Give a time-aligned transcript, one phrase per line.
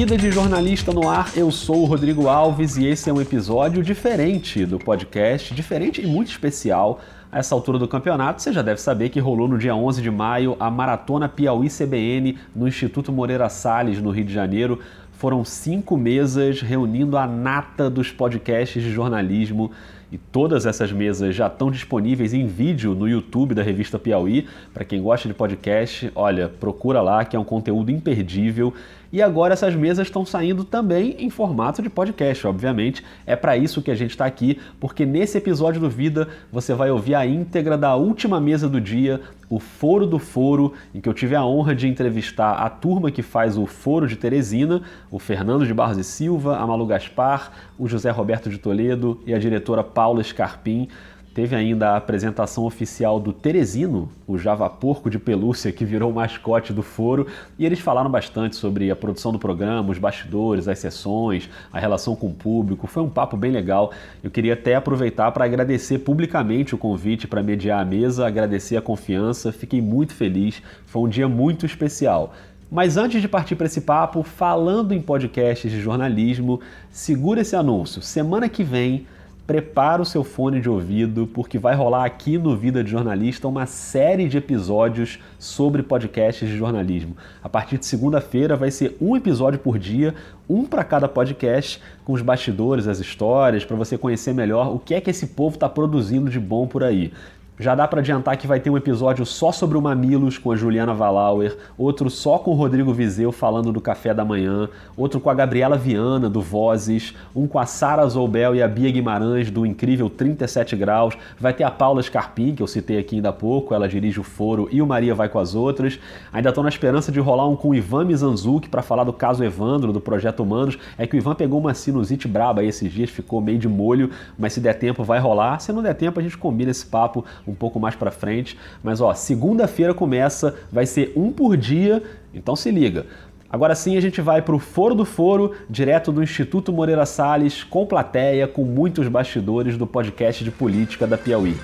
[0.00, 3.82] Vida de Jornalista no Ar, eu sou o Rodrigo Alves e esse é um episódio
[3.82, 7.02] diferente do podcast, diferente e muito especial.
[7.30, 10.10] A essa altura do campeonato, você já deve saber que rolou no dia 11 de
[10.10, 14.78] maio a Maratona Piauí CBN no Instituto Moreira Salles, no Rio de Janeiro.
[15.12, 19.70] Foram cinco mesas reunindo a nata dos podcasts de jornalismo
[20.10, 24.48] e todas essas mesas já estão disponíveis em vídeo no YouTube da revista Piauí.
[24.72, 28.74] Para quem gosta de podcast, olha, procura lá que é um conteúdo imperdível.
[29.12, 33.04] E agora essas mesas estão saindo também em formato de podcast, obviamente.
[33.26, 36.90] É para isso que a gente está aqui, porque nesse episódio do Vida você vai
[36.90, 41.14] ouvir a íntegra da última mesa do dia, o Foro do Foro, em que eu
[41.14, 45.66] tive a honra de entrevistar a turma que faz o Foro de Teresina, o Fernando
[45.66, 49.82] de Barros e Silva, a Malu Gaspar, o José Roberto de Toledo e a diretora
[49.82, 50.88] Paula Scarpim.
[51.32, 56.14] Teve ainda a apresentação oficial do Teresino, o Java Porco de pelúcia que virou o
[56.14, 60.80] mascote do foro, e eles falaram bastante sobre a produção do programa, os bastidores, as
[60.80, 62.88] sessões, a relação com o público.
[62.88, 63.92] Foi um papo bem legal.
[64.24, 68.82] Eu queria até aproveitar para agradecer publicamente o convite para mediar a mesa, agradecer a
[68.82, 69.52] confiança.
[69.52, 70.60] Fiquei muito feliz.
[70.84, 72.34] Foi um dia muito especial.
[72.68, 76.60] Mas antes de partir para esse papo, falando em podcasts de jornalismo,
[76.90, 78.02] segura esse anúncio.
[78.02, 79.06] Semana que vem
[79.50, 83.66] prepara o seu fone de ouvido, porque vai rolar aqui no Vida de Jornalista uma
[83.66, 87.16] série de episódios sobre podcasts de jornalismo.
[87.42, 90.14] A partir de segunda-feira vai ser um episódio por dia,
[90.48, 94.94] um para cada podcast, com os bastidores, as histórias, para você conhecer melhor o que
[94.94, 97.12] é que esse povo está produzindo de bom por aí.
[97.60, 100.56] Já dá para adiantar que vai ter um episódio só sobre o Mamilos com a
[100.56, 104.66] Juliana Valauer, outro só com o Rodrigo Vizeu falando do café da manhã,
[104.96, 108.90] outro com a Gabriela Viana do Vozes, um com a Sara Zoubel e a Bia
[108.90, 113.28] Guimarães do incrível 37 graus, vai ter a Paula Scarpim, que eu citei aqui ainda
[113.28, 116.00] há pouco, ela dirige o Foro e o Maria vai com as outras.
[116.32, 119.44] Ainda estou na esperança de rolar um com o Ivan Mizanzuki para falar do caso
[119.44, 120.78] Evandro, do Projeto Humanos.
[120.96, 124.54] É que o Ivan pegou uma sinusite braba esses dias, ficou meio de molho, mas
[124.54, 125.60] se der tempo vai rolar.
[125.60, 128.58] Se não der tempo a gente combina esse papo um pouco mais para frente.
[128.82, 132.02] Mas ó, segunda-feira começa, vai ser um por dia,
[132.32, 133.06] então se liga.
[133.52, 137.64] Agora sim a gente vai para o Foro do Foro, direto do Instituto Moreira Salles,
[137.64, 141.56] com plateia, com muitos bastidores do podcast de política da Piauí.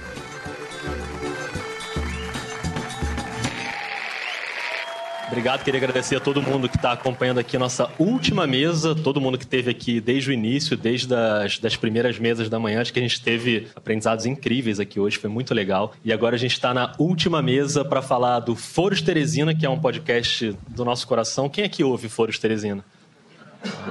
[5.26, 9.20] Obrigado, queria agradecer a todo mundo que está acompanhando aqui a nossa última mesa, todo
[9.20, 12.80] mundo que esteve aqui desde o início, desde as das primeiras mesas da manhã.
[12.80, 15.92] Acho que a gente teve aprendizados incríveis aqui hoje, foi muito legal.
[16.04, 19.68] E agora a gente está na última mesa para falar do Foros Teresina, que é
[19.68, 21.48] um podcast do nosso coração.
[21.48, 22.84] Quem aqui ouve Foros Teresina?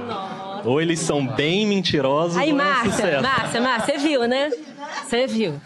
[0.08, 0.70] Nossa.
[0.70, 2.38] Ou eles são bem mentirosos.
[2.38, 4.50] Aí, Márcia, Márcia, Márcia, você viu, né?
[5.04, 5.60] Você viu.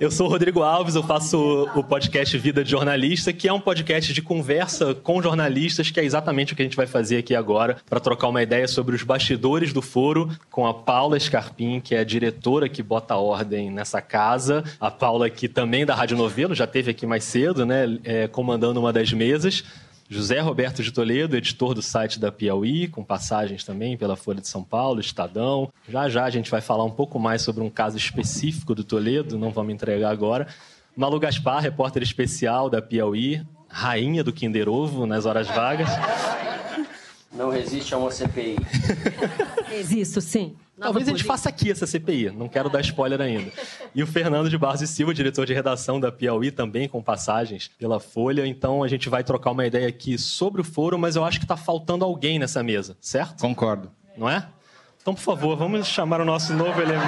[0.00, 3.58] Eu sou o Rodrigo Alves, eu faço o podcast Vida de Jornalista, que é um
[3.58, 7.34] podcast de conversa com jornalistas, que é exatamente o que a gente vai fazer aqui
[7.34, 11.96] agora, para trocar uma ideia sobre os bastidores do foro com a Paula Scarpim, que
[11.96, 14.62] é a diretora que bota ordem nessa casa.
[14.78, 18.78] A Paula, aqui também da Rádio Novelo, já teve aqui mais cedo, né, é, comandando
[18.78, 19.64] uma das mesas.
[20.10, 24.48] José Roberto de Toledo, editor do site da Piauí, com passagens também pela Folha de
[24.48, 25.70] São Paulo, Estadão.
[25.86, 29.38] Já já a gente vai falar um pouco mais sobre um caso específico do Toledo,
[29.38, 30.46] não vamos entregar agora.
[30.96, 35.90] Malu Gaspar, repórter especial da Piauí, rainha do Kinder Ovo nas horas vagas.
[37.38, 38.56] Não resiste a uma CPI.
[39.70, 40.56] Resisto, sim.
[40.76, 43.52] Talvez a gente faça aqui essa CPI, não quero dar spoiler ainda.
[43.94, 47.68] E o Fernando de Barros e Silva, diretor de redação da Piauí, também com passagens
[47.78, 48.44] pela Folha.
[48.44, 51.44] Então a gente vai trocar uma ideia aqui sobre o foro, mas eu acho que
[51.44, 53.40] está faltando alguém nessa mesa, certo?
[53.40, 53.88] Concordo.
[54.16, 54.48] Não é?
[55.00, 57.06] Então, por favor, vamos chamar o nosso novo elemento.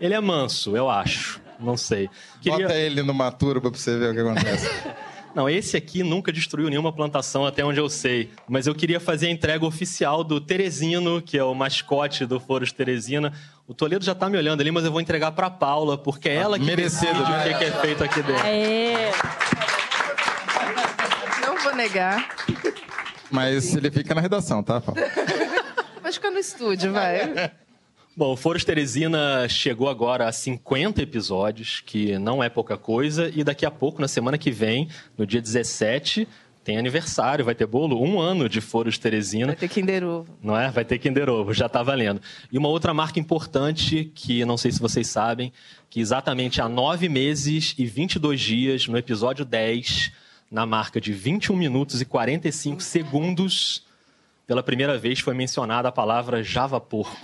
[0.00, 1.43] Ele é manso, eu acho.
[1.58, 2.08] Não sei.
[2.40, 2.66] Queria...
[2.66, 4.68] Bota ele numa turba pra você ver o que acontece.
[5.34, 8.30] Não, esse aqui nunca destruiu nenhuma plantação, até onde eu sei.
[8.48, 12.64] Mas eu queria fazer a entrega oficial do Teresino, que é o mascote do Foro
[12.64, 13.32] de Teresina.
[13.66, 16.36] O Toledo já tá me olhando ali, mas eu vou entregar pra Paula, porque é
[16.36, 17.52] ela que Merecido, decide né?
[17.52, 18.46] o que é feito aqui dentro.
[18.46, 19.10] Aê.
[21.44, 22.28] Não vou negar.
[23.28, 25.00] Mas ele fica na redação, tá, Paula?
[26.00, 27.50] Mas fica no estúdio, vai.
[28.16, 33.42] Bom, o Foros Teresina chegou agora a 50 episódios, que não é pouca coisa, e
[33.42, 34.88] daqui a pouco, na semana que vem,
[35.18, 36.28] no dia 17,
[36.62, 39.48] tem aniversário, vai ter bolo, um ano de Foros Teresina.
[39.48, 40.32] Vai ter Kinder Ovo.
[40.40, 40.70] Não é?
[40.70, 42.20] Vai ter Kinder Ovo, já está valendo.
[42.52, 45.52] E uma outra marca importante, que não sei se vocês sabem,
[45.90, 50.12] que exatamente há nove meses e 22 dias, no episódio 10,
[50.52, 53.84] na marca de 21 minutos e 45 segundos,
[54.46, 57.16] pela primeira vez foi mencionada a palavra Java Porco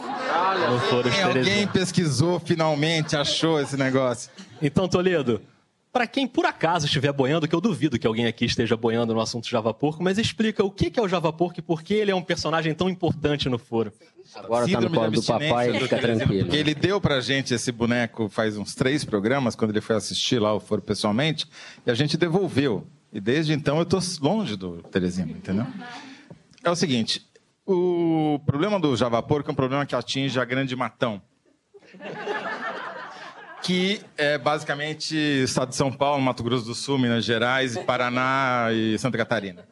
[0.70, 4.30] no Foros Alguém, alguém pesquisou, finalmente achou esse negócio.
[4.62, 5.40] Então, Toledo,
[5.92, 9.20] Para quem por acaso estiver boiando, que eu duvido que alguém aqui esteja boiando no
[9.20, 12.12] assunto Java Porco, mas explica o que é o Java Porco e por que ele
[12.12, 13.92] é um personagem tão importante no foro.
[14.36, 16.44] Agora tá no Síndrome colo do papai, do fica tranquilo.
[16.44, 20.38] Porque ele deu pra gente esse boneco faz uns três programas, quando ele foi assistir
[20.38, 21.48] lá o Foro pessoalmente,
[21.84, 22.86] e a gente devolveu.
[23.12, 25.66] E desde então eu tô longe do Teresino, entendeu?
[26.62, 27.26] É o seguinte,
[27.66, 31.22] o problema do Java Porco é um problema que atinge a Grande Matão.
[33.62, 38.98] Que é basicamente estado de São Paulo, Mato Grosso do Sul, Minas Gerais, Paraná e
[38.98, 39.66] Santa Catarina.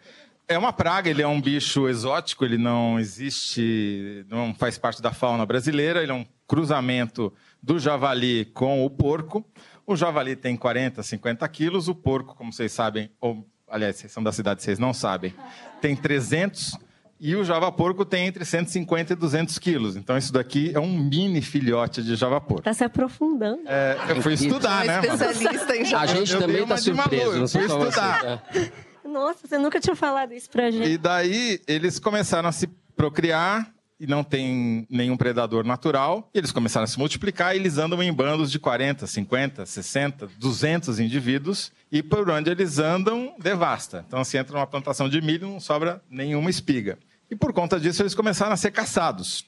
[0.46, 5.12] É uma praga, ele é um bicho exótico, ele não existe, não faz parte da
[5.12, 7.30] fauna brasileira, ele é um cruzamento
[7.62, 9.44] do javali com o porco.
[9.86, 14.22] O javali tem 40, 50 quilos, o porco, como vocês sabem, ou, aliás, vocês são
[14.22, 15.34] da cidade, vocês não sabem,
[15.80, 16.76] tem 300
[17.20, 19.96] e o java porco tem entre 150 e 200 quilos.
[19.96, 22.62] Então isso daqui é um mini filhote de java porco.
[22.62, 23.62] Tá se aprofundando.
[23.66, 25.00] É, eu fui estudar, né?
[25.00, 26.06] Especialista em A Java.
[26.06, 28.42] gente eu também tá maluco, surpreso, sei fui estudar.
[28.54, 28.72] É.
[29.08, 30.88] Nossa, você nunca tinha falado isso pra gente.
[30.88, 36.28] E daí eles começaram a se procriar e não tem nenhum predador natural.
[36.34, 40.28] E eles começaram a se multiplicar e eles andam em bandos de 40, 50, 60,
[40.38, 41.72] 200 indivíduos.
[41.90, 44.04] E por onde eles andam, devasta.
[44.06, 46.98] Então, se entra numa plantação de milho, não sobra nenhuma espiga.
[47.30, 49.44] E por conta disso, eles começaram a ser caçados.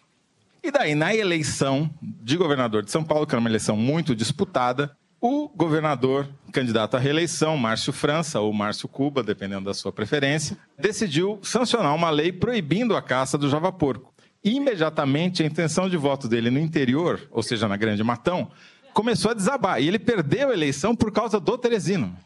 [0.62, 4.94] E daí, na eleição de governador de São Paulo, que era uma eleição muito disputada,
[5.20, 11.38] o governador candidato à reeleição, Márcio França ou Márcio Cuba, dependendo da sua preferência, decidiu
[11.43, 14.12] sancionar uma lei proibindo a caça do javaporco.
[14.42, 18.50] Imediatamente, a intenção de voto dele no interior, ou seja, na Grande Matão,
[18.94, 19.81] começou a desabar.
[19.81, 22.16] E ele perdeu a eleição por causa do Teresino.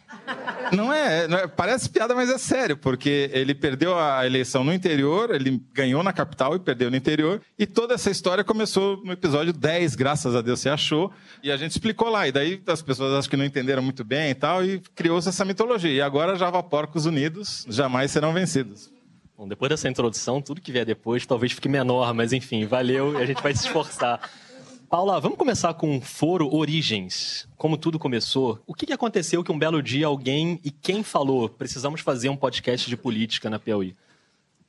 [0.72, 4.72] Não é, não é- parece piada, mas é sério, porque ele perdeu a eleição no
[4.72, 9.12] interior, ele ganhou na capital e perdeu no interior, e toda essa história começou no
[9.12, 11.12] episódio 10, graças a Deus você achou,
[11.43, 14.31] e a gente explicou lá, e daí as pessoas acho que não entenderam muito bem
[14.31, 15.93] e tal, e criou-se essa mitologia.
[15.93, 18.90] E agora Java Porcos Unidos jamais serão vencidos.
[19.36, 23.22] Bom, depois dessa introdução, tudo que vier depois talvez fique menor, mas enfim, valeu e
[23.22, 24.31] a gente vai se esforçar.
[24.88, 27.48] Paula, vamos começar com o Foro Origens.
[27.56, 32.00] Como tudo começou, o que aconteceu que um belo dia alguém e quem falou precisamos
[32.00, 33.96] fazer um podcast de política na Piauí?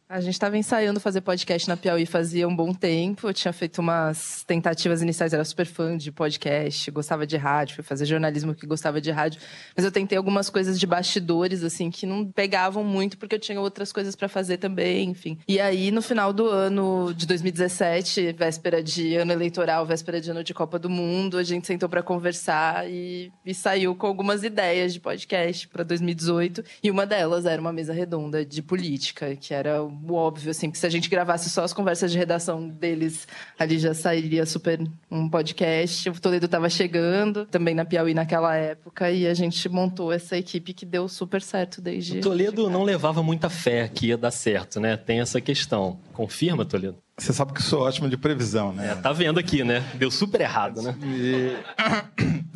[0.07, 3.27] A gente estava ensaiando fazer podcast na Piauí fazia um bom tempo.
[3.27, 7.83] Eu tinha feito umas tentativas iniciais, era super fã de podcast, gostava de rádio, fui
[7.83, 9.41] fazer jornalismo que gostava de rádio.
[9.75, 13.59] Mas eu tentei algumas coisas de bastidores, assim, que não pegavam muito, porque eu tinha
[13.59, 15.39] outras coisas para fazer também, enfim.
[15.47, 20.43] E aí, no final do ano de 2017, véspera de ano eleitoral, véspera de ano
[20.43, 24.93] de Copa do Mundo, a gente sentou para conversar e, e saiu com algumas ideias
[24.93, 26.63] de podcast para 2018.
[26.83, 30.77] E uma delas era uma mesa redonda de política, que era o óbvio, assim, que
[30.77, 33.27] se a gente gravasse só as conversas de redação deles,
[33.57, 36.09] ali já sairia super um podcast.
[36.09, 40.73] O Toledo estava chegando, também na Piauí naquela época, e a gente montou essa equipe
[40.73, 42.19] que deu super certo desde.
[42.19, 44.97] O Toledo não levava muita fé que ia dar certo, né?
[44.97, 45.99] Tem essa questão.
[46.15, 46.97] Confirma, Toledo?
[47.17, 48.91] Você sabe que eu sou ótimo de previsão, né?
[48.91, 49.81] É, tá vendo aqui, né?
[49.95, 50.95] Deu super errado, né?
[51.03, 51.55] E,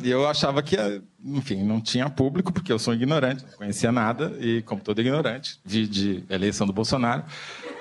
[0.02, 0.76] e eu achava que,
[1.22, 5.60] enfim, não tinha público, porque eu sou ignorante, não conhecia nada, e como todo ignorante,
[5.62, 7.22] de, de eleição do Bolsonaro,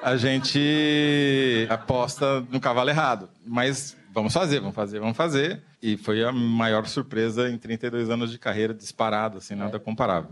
[0.04, 3.30] a gente aposta no cavalo errado.
[3.46, 5.62] Mas vamos fazer, vamos fazer, vamos fazer.
[5.82, 10.32] E foi a maior surpresa em 32 anos de carreira disparado, assim, nada comparável.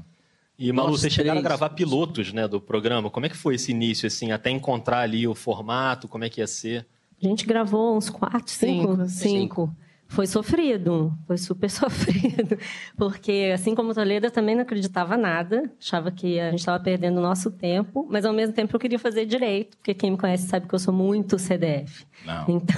[0.59, 1.57] E, Malu, Nós vocês chegaram a três.
[1.59, 3.09] gravar pilotos, né, do programa.
[3.09, 6.41] Como é que foi esse início, assim, até encontrar ali o formato, como é que
[6.41, 6.85] ia ser?
[7.23, 9.07] A gente gravou uns quatro, cinco, Cinco.
[9.07, 9.75] cinco.
[10.09, 12.57] Foi sofrido, foi super sofrido.
[12.95, 15.69] Porque, assim como o Toledo, eu também não acreditava nada.
[15.79, 18.07] Achava que a gente estava perdendo o nosso tempo.
[18.09, 19.75] Mas, ao mesmo tempo, eu queria fazer direito.
[19.77, 22.05] Porque quem me conhece sabe que eu sou muito CDF.
[22.25, 22.45] Não.
[22.47, 22.75] Então,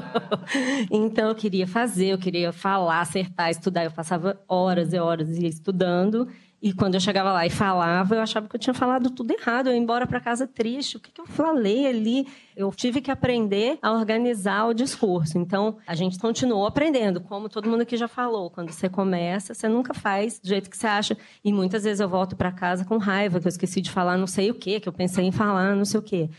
[0.90, 3.84] então eu queria fazer, eu queria falar, acertar, estudar.
[3.84, 6.26] Eu passava horas e horas estudando.
[6.64, 9.66] E quando eu chegava lá e falava, eu achava que eu tinha falado tudo errado.
[9.66, 10.96] Eu ia embora para casa triste.
[10.96, 12.26] O que, que eu falei ali?
[12.56, 15.36] Eu tive que aprender a organizar o discurso.
[15.36, 17.20] Então, a gente continuou aprendendo.
[17.20, 20.76] Como todo mundo aqui já falou, quando você começa, você nunca faz do jeito que
[20.78, 21.18] você acha.
[21.44, 24.26] E muitas vezes eu volto para casa com raiva, que eu esqueci de falar não
[24.26, 26.30] sei o quê, que eu pensei em falar não sei o quê.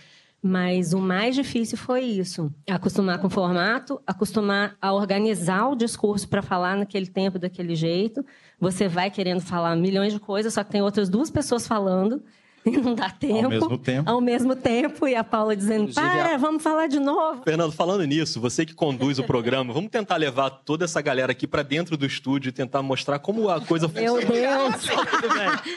[0.47, 6.29] Mas o mais difícil foi isso: acostumar com o formato, acostumar a organizar o discurso
[6.29, 8.23] para falar naquele tempo, daquele jeito.
[8.59, 12.21] Você vai querendo falar milhões de coisas, só que tem outras duas pessoas falando.
[12.67, 13.47] E não dá tempo.
[13.49, 14.09] mesmo tempo.
[14.09, 15.07] Ao mesmo tempo.
[15.07, 17.43] E a Paula dizendo: Inclusive, para, a- vamos falar de novo.
[17.43, 21.45] Fernando, falando nisso, você que conduz o programa, vamos tentar levar toda essa galera aqui
[21.45, 24.71] para dentro do estúdio e tentar mostrar como a coisa Meu funciona.
[24.71, 24.89] Deus!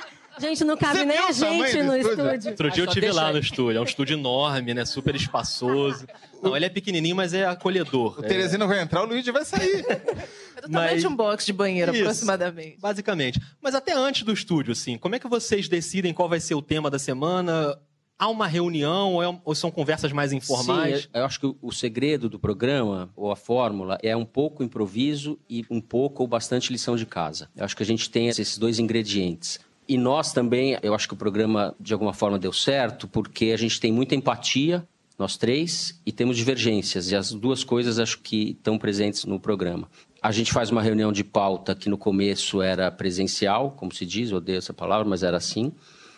[0.40, 2.34] Gente, não cabe Você nem viu a gente no estúdio?
[2.34, 2.50] estúdio.
[2.50, 3.32] Outro dia Ah, eu deixa lá aí.
[3.34, 3.78] no estúdio.
[3.78, 4.84] É um estúdio enorme, né?
[4.84, 6.06] Super espaçoso.
[6.42, 8.20] Não, ele é pequenininho, mas é acolhedor.
[8.20, 9.84] O É- Teresino vai entrar, o Luigi vai sair.
[10.58, 12.02] O tamanho Mas- um box de banheiro, Isso.
[12.02, 12.78] aproximadamente.
[12.80, 13.40] Basicamente.
[13.62, 16.60] Mas até antes do estúdio, assim, como é que vocês decidem qual vai ser o
[16.62, 17.78] tema da semana?
[18.18, 21.02] Há uma reunião ou, é- ou são conversas mais informais?
[21.02, 24.64] Sim, eu eu acho que o segredo do programa, ou a fórmula, é um pouco
[24.64, 27.48] improviso e um pouco ou bastante lição de casa.
[27.56, 29.60] Eu acho que a gente tem esses dois ingredientes.
[29.88, 33.56] E nós também, eu acho que o programa, de alguma forma, deu certo, porque a
[33.56, 34.86] gente tem muita empatia,
[35.18, 37.10] nós três, e temos divergências.
[37.10, 39.88] E as duas coisas acho que estão presentes no programa.
[40.20, 44.30] A gente faz uma reunião de pauta que no começo era presencial, como se diz,
[44.30, 45.72] odeio essa palavra, mas era assim.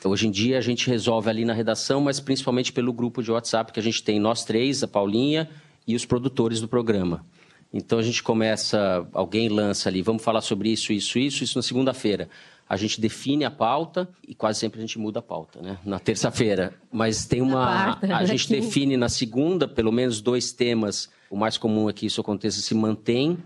[0.04, 3.72] Hoje em dia a gente resolve ali na redação, mas principalmente pelo grupo de WhatsApp
[3.72, 5.48] que a gente tem nós três, a Paulinha
[5.86, 7.24] e os produtores do programa.
[7.72, 11.62] Então a gente começa, alguém lança ali, vamos falar sobre isso, isso, isso, isso na
[11.62, 12.28] segunda-feira.
[12.68, 15.78] A gente define a pauta e quase sempre a gente muda a pauta, né?
[15.84, 16.72] Na terça-feira.
[16.92, 17.64] Mas tem uma.
[17.64, 21.10] quarta, a na gente define na segunda, pelo menos dois temas.
[21.28, 23.38] O mais comum é que isso aconteça se mantém.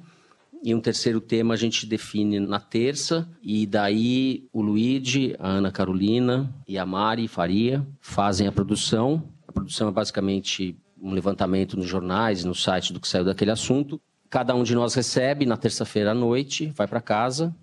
[0.62, 5.70] E um terceiro tema a gente define na terça, e daí o Luigi, a Ana
[5.70, 9.22] Carolina e a Mari Faria fazem a produção.
[9.46, 14.00] A produção é basicamente um levantamento nos jornais, no site do que saiu daquele assunto.
[14.30, 17.54] Cada um de nós recebe na terça-feira à noite, vai para casa,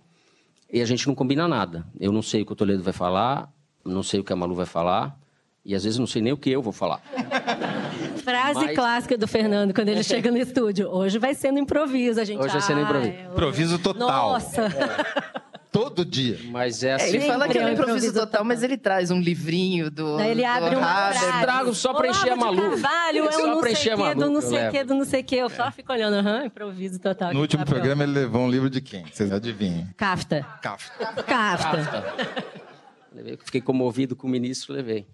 [0.72, 1.86] e a gente não combina nada.
[2.00, 3.52] Eu não sei o que o Toledo vai falar,
[3.84, 5.18] não sei o que a Malu vai falar,
[5.66, 7.02] e às vezes não sei nem o que eu vou falar.
[8.24, 10.88] Frase Mas- clássica do Fernando quando ele chega no estúdio.
[10.90, 12.40] Hoje vai ser no improviso, a gente.
[12.40, 14.08] Hoje vai ser no "Ah, improviso." é, Improviso total.
[14.32, 14.68] Nossa!
[15.72, 16.38] Todo dia.
[16.52, 17.06] Mas é É, assim.
[17.16, 19.90] ele fala que é um é um improviso improviso total, mas ele traz um livrinho
[19.90, 20.18] do.
[20.18, 20.78] Daí ele do abre Haber.
[20.80, 21.42] frase.
[21.42, 22.72] trago só pra encher a Olavo de Malu.
[22.82, 24.72] Carvalho é um não sei a que, do não eu sei levo.
[24.72, 25.36] que, do não sei que.
[25.38, 27.34] Eu só fico olhando, aham, improviso total.
[27.34, 29.06] No último Tá programa ele levou um livro de quem?
[29.06, 29.88] Vocês adivinham?
[29.96, 30.46] Kafta.
[30.62, 31.24] Kafka.
[31.24, 32.04] Kafta.
[33.14, 35.06] Levei, Fiquei comovido com o ministro, levei.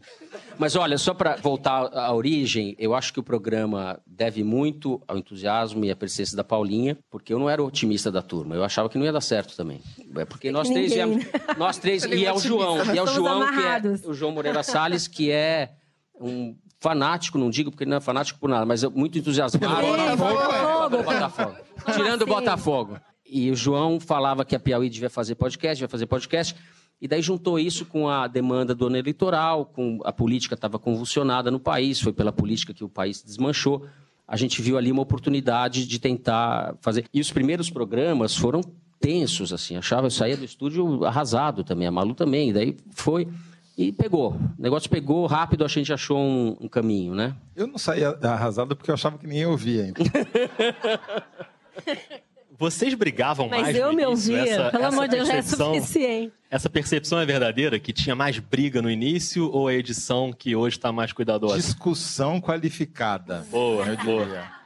[0.59, 5.17] Mas olha, só para voltar à origem, eu acho que o programa deve muito ao
[5.17, 8.55] entusiasmo e à persistência da Paulinha, porque eu não era otimista da turma.
[8.55, 9.81] Eu achava que não ia dar certo também.
[10.15, 13.01] É porque nós três Ninguém, viemos, nós três e é é o João, e é
[13.01, 15.71] o João que é o João Moreira Salles, que é
[16.19, 19.81] um fanático, não digo porque ele não é fanático por nada, mas é muito entusiasmado.
[19.81, 21.55] Ei, Botafogo, Botafogo.
[21.83, 22.33] Como Tirando o assim?
[22.33, 22.99] Botafogo.
[23.25, 26.55] E o João falava que a Piauí devia fazer podcast, devia fazer podcast.
[26.99, 31.51] E daí juntou isso com a demanda do ano eleitoral, com a política estava convulsionada
[31.51, 33.85] no país, foi pela política que o país desmanchou.
[34.27, 37.05] A gente viu ali uma oportunidade de tentar fazer.
[37.13, 38.61] E os primeiros programas foram
[38.99, 39.77] tensos, assim.
[39.77, 42.49] Achava, eu saía do estúdio arrasado também, a Malu também.
[42.49, 43.27] E daí foi
[43.77, 44.31] e pegou.
[44.31, 47.35] O negócio pegou rápido, a gente achou um, um caminho, né?
[47.55, 50.01] Eu não saía arrasado porque eu achava que ninguém ouvia ainda.
[52.57, 54.33] Vocês brigavam Mas mais eu no me início?
[54.35, 54.51] ouvia.
[54.53, 56.33] Essa- Pelo essa amor de Deus, já é percepção- suficiente.
[56.49, 57.77] Essa percepção é verdadeira?
[57.79, 61.57] Que tinha mais briga no início ou a edição que hoje está mais cuidadosa?
[61.57, 63.45] Discussão qualificada.
[63.51, 64.57] Boa, eu boa.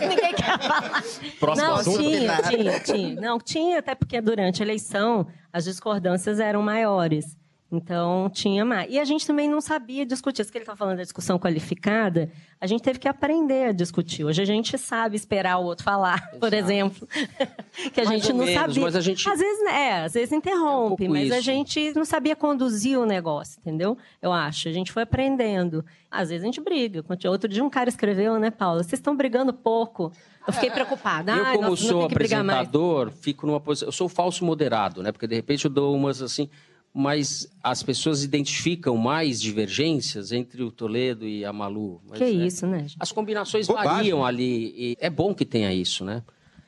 [0.00, 1.02] Ninguém quer falar.
[1.40, 1.98] Próximo não, assunto.
[1.98, 3.20] tinha, tinha, tinha.
[3.20, 7.36] Não, tinha, até porque durante a eleição as discordâncias eram maiores.
[7.70, 8.88] Então, tinha mais.
[8.92, 10.42] E a gente também não sabia discutir.
[10.42, 12.30] Isso que ele está falando da discussão qualificada,
[12.60, 14.24] a gente teve que aprender a discutir.
[14.24, 17.06] Hoje a gente sabe esperar o outro falar, por exemplo.
[17.92, 18.82] que a Mais gente não menos, sabia.
[18.82, 21.44] mas a gente- Às vezes, é, às vezes interrompe, É um mas a isso.
[21.44, 23.98] gente não sabia conduzir o negócio, entendeu?
[24.22, 24.68] Eu acho.
[24.68, 25.84] A gente foi aprendendo.
[26.08, 27.04] Às vezes a gente briga.
[27.28, 28.84] Outro dia um cara escreveu, né, Paula?
[28.84, 30.12] Vocês estão brigando pouco.
[30.46, 31.32] Eu fiquei preocupada.
[31.32, 33.88] Eu, Ai, como nossa, sou apresentador, fico numa posição.
[33.88, 35.10] Eu sou falso moderado, né?
[35.10, 36.48] Porque de repente eu dou umas assim.
[36.98, 42.00] Mas as pessoas identificam mais divergências entre o Toledo e a Malu.
[42.08, 42.78] Mas, Que é, isso, né?
[42.80, 42.96] gente?
[42.98, 43.90] As combinações Bobagem.
[43.90, 44.72] variam ali.
[44.74, 46.22] E é bom que tenha isso, né?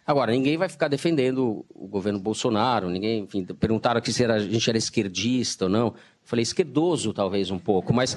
[0.07, 4.39] Agora, ninguém vai ficar defendendo o governo Bolsonaro, ninguém, enfim, perguntaram aqui se era- a
[4.39, 5.87] gente era esquerdista ou não.
[5.89, 5.95] Eu
[6.25, 8.17] falei, esquerdoso talvez um pouco, mas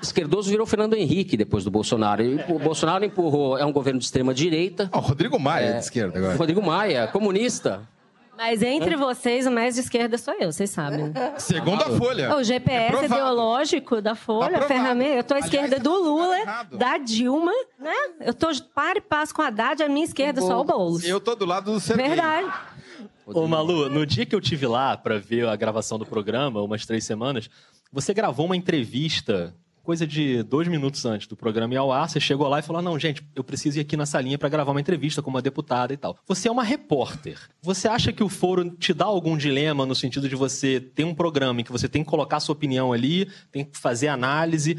[0.00, 2.22] esquerdoso virou Fernando Henrique depois do Bolsonaro.
[2.24, 4.88] E o Bolsonaro empurrou, é um governo de extrema direita.
[4.94, 6.36] O Rodrigo Maia é de esquerda agora.
[6.36, 7.82] Rodrigo Maia, comunista.
[8.38, 11.12] Mas entre vocês, o mais de esquerda sou eu, vocês sabem.
[11.38, 12.36] Segundo a Folha.
[12.36, 14.68] O GPS É ideológico da Folha, Aprovado.
[14.68, 15.14] ferramenta.
[15.16, 16.78] Eu tô à Aliás, esquerda tá do Lula, errado.
[16.78, 17.92] da Dilma, né?
[18.20, 21.04] Eu tô para e passo com a Haddad, a minha esquerda só o Boulos.
[21.04, 22.06] Eu tô do lado do Serguei.
[22.08, 22.48] Verdade.
[23.26, 26.86] Ô, Malu, no dia que eu tive lá para ver a gravação do programa, umas
[26.86, 27.50] três semanas,
[27.92, 29.52] você gravou uma entrevista,
[29.88, 32.10] coisa de dois minutos antes do programa ir ao ar.
[32.10, 34.72] Você chegou lá e falou: Não, gente, eu preciso ir aqui na salinha para gravar
[34.72, 36.18] uma entrevista com uma deputada e tal.
[36.26, 37.38] Você é uma repórter.
[37.62, 41.14] Você acha que o foro te dá algum dilema no sentido de você ter um
[41.14, 44.76] programa em que você tem que colocar sua opinião ali, tem que fazer análise?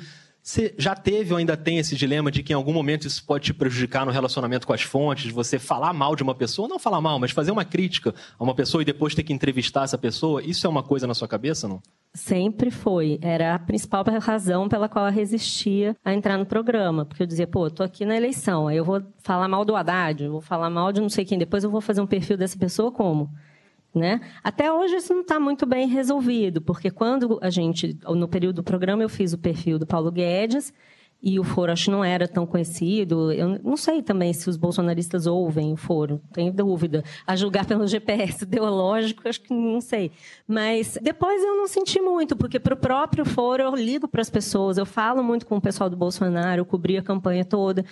[0.50, 3.46] Você já teve ou ainda tem esse dilema de que em algum momento isso pode
[3.46, 7.00] te prejudicar no relacionamento com as fontes, você falar mal de uma pessoa, não falar
[7.00, 10.42] mal, mas fazer uma crítica a uma pessoa e depois ter que entrevistar essa pessoa?
[10.42, 11.80] Isso é uma coisa na sua cabeça, não?
[12.16, 13.20] Sempre foi.
[13.22, 17.06] Era a principal razão pela qual eu resistia a entrar no programa.
[17.06, 19.76] Porque eu dizia, pô, eu tô aqui na eleição, aí eu vou falar mal do
[19.76, 22.58] Haddad, vou falar mal de não sei quem, depois eu vou fazer um perfil dessa
[22.58, 23.30] pessoa como?
[24.00, 24.22] Né?
[24.42, 28.64] Até hoje isso não está muito bem resolvido, porque quando a gente, no período do
[28.64, 30.72] programa, eu fiz o perfil do Paulo Guedes
[31.22, 33.32] e o foro acho que não era tão conhecido.
[33.34, 37.04] Eu não sei também se os bolsonaristas ouvem o foro, tenho dúvida.
[37.28, 40.12] A julgar pelo GPS ideológico, acho que não sei.
[40.48, 44.30] Mas depois eu não senti muito, porque para o próprio foro eu ligo para as
[44.30, 47.84] pessoas, eu falo muito com o pessoal do Bolsonaro, eu cobri a campanha toda.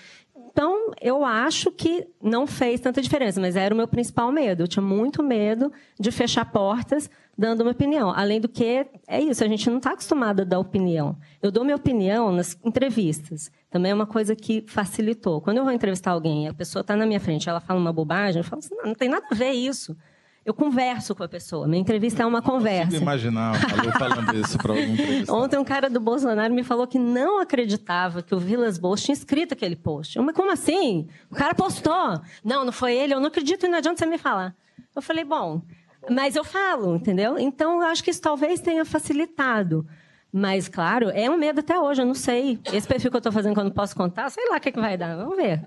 [0.58, 4.64] Então, eu acho que não fez tanta diferença, mas era o meu principal medo.
[4.64, 8.10] Eu tinha muito medo de fechar portas dando uma opinião.
[8.10, 11.16] Além do que, é isso, a gente não está acostumado a dar opinião.
[11.44, 13.52] Eu dou minha opinião nas entrevistas.
[13.70, 15.42] Também é uma coisa que facilitou.
[15.42, 18.40] Quando eu vou entrevistar alguém, a pessoa está na minha frente, ela fala uma bobagem,
[18.40, 19.96] eu falo assim, não, não tem nada a ver isso
[20.48, 21.68] eu converso com a pessoa.
[21.68, 22.96] Minha entrevista é uma conversa.
[22.96, 23.54] Eu imaginar
[23.86, 25.44] eu falando isso para algum.
[25.44, 29.12] Ontem um cara do Bolsonaro me falou que não acreditava que o Vilas Boas tinha
[29.12, 30.18] escrito aquele post.
[30.18, 31.10] Eu, mas como assim?
[31.30, 32.22] O cara postou.
[32.46, 33.13] Não, não foi ele.
[33.13, 34.56] Eu não acredito e não adianta você me falar.
[34.96, 35.62] Eu falei, bom,
[36.10, 37.38] mas eu falo, entendeu?
[37.38, 39.86] Então, eu acho que isso talvez tenha facilitado.
[40.32, 42.58] Mas, claro, é um medo até hoje, eu não sei.
[42.72, 44.96] Esse perfil que eu estou fazendo quando posso contar, sei lá o que, que vai
[44.96, 45.18] dar.
[45.18, 45.62] Vamos ver.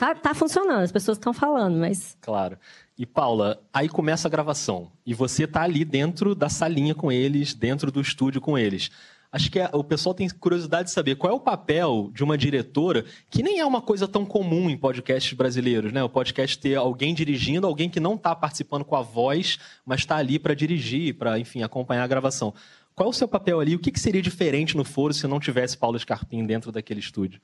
[0.00, 2.18] Tá, tá funcionando, as pessoas estão falando, mas.
[2.20, 2.58] Claro.
[2.98, 7.52] E Paula, aí começa a gravação e você está ali dentro da salinha com eles,
[7.52, 8.90] dentro do estúdio com eles.
[9.30, 13.04] Acho que o pessoal tem curiosidade de saber qual é o papel de uma diretora,
[13.28, 16.02] que nem é uma coisa tão comum em podcasts brasileiros, né?
[16.02, 20.16] O podcast ter alguém dirigindo, alguém que não está participando com a voz, mas está
[20.16, 22.54] ali para dirigir, para, enfim, acompanhar a gravação.
[22.94, 23.74] Qual é o seu papel ali?
[23.74, 27.42] O que, que seria diferente no foro se não tivesse Paula Scarpim dentro daquele estúdio?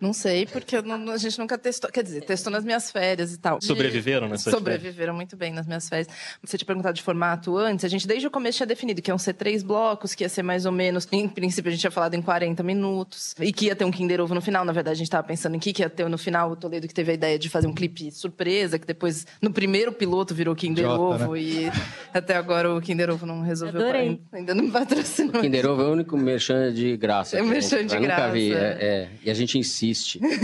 [0.00, 1.90] Não sei, porque não, a gente nunca testou.
[1.90, 3.60] Quer dizer, testou nas minhas férias e tal.
[3.60, 6.06] Sobreviveram nessas Sobreviveram muito bem nas minhas férias.
[6.40, 7.84] Você tinha perguntado de formato antes.
[7.84, 10.44] A gente, desde o começo, tinha definido que iam ser três blocos, que ia ser
[10.44, 11.08] mais ou menos.
[11.10, 13.34] Em princípio, a gente tinha falado em 40 minutos.
[13.40, 14.64] E que ia ter um Kinder Ovo no final.
[14.64, 16.52] Na verdade, a gente estava pensando em que, que ia ter no final.
[16.52, 19.90] O Toledo que teve a ideia de fazer um clipe surpresa, que depois, no primeiro
[19.90, 21.34] piloto, virou Kinder Jota, Ovo.
[21.34, 21.40] Né?
[21.40, 21.72] E
[22.14, 23.80] até agora o Kinder Ovo não resolveu.
[23.80, 24.20] Adorei.
[24.32, 25.38] Ainda não patrocinou.
[25.38, 27.36] O Kinder Ovo é o único merchan de graça.
[27.36, 28.22] É um merchan de eu graça.
[28.22, 28.52] Nunca vi.
[28.52, 29.08] É, é.
[29.24, 29.87] E a gente insiste.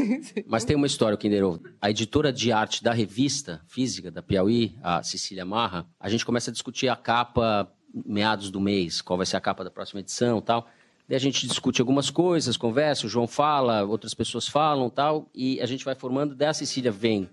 [0.47, 1.61] Mas tem uma história, o Kinder Ovo.
[1.81, 6.51] A editora de arte da revista física da Piauí, a Cecília Marra, a gente começa
[6.51, 7.71] a discutir a capa
[8.05, 10.69] meados do mês, qual vai ser a capa da próxima edição tal.
[11.09, 15.61] Daí a gente discute algumas coisas, conversa, o João fala, outras pessoas falam tal, e
[15.61, 16.35] a gente vai formando.
[16.35, 17.29] Daí a Cecília vem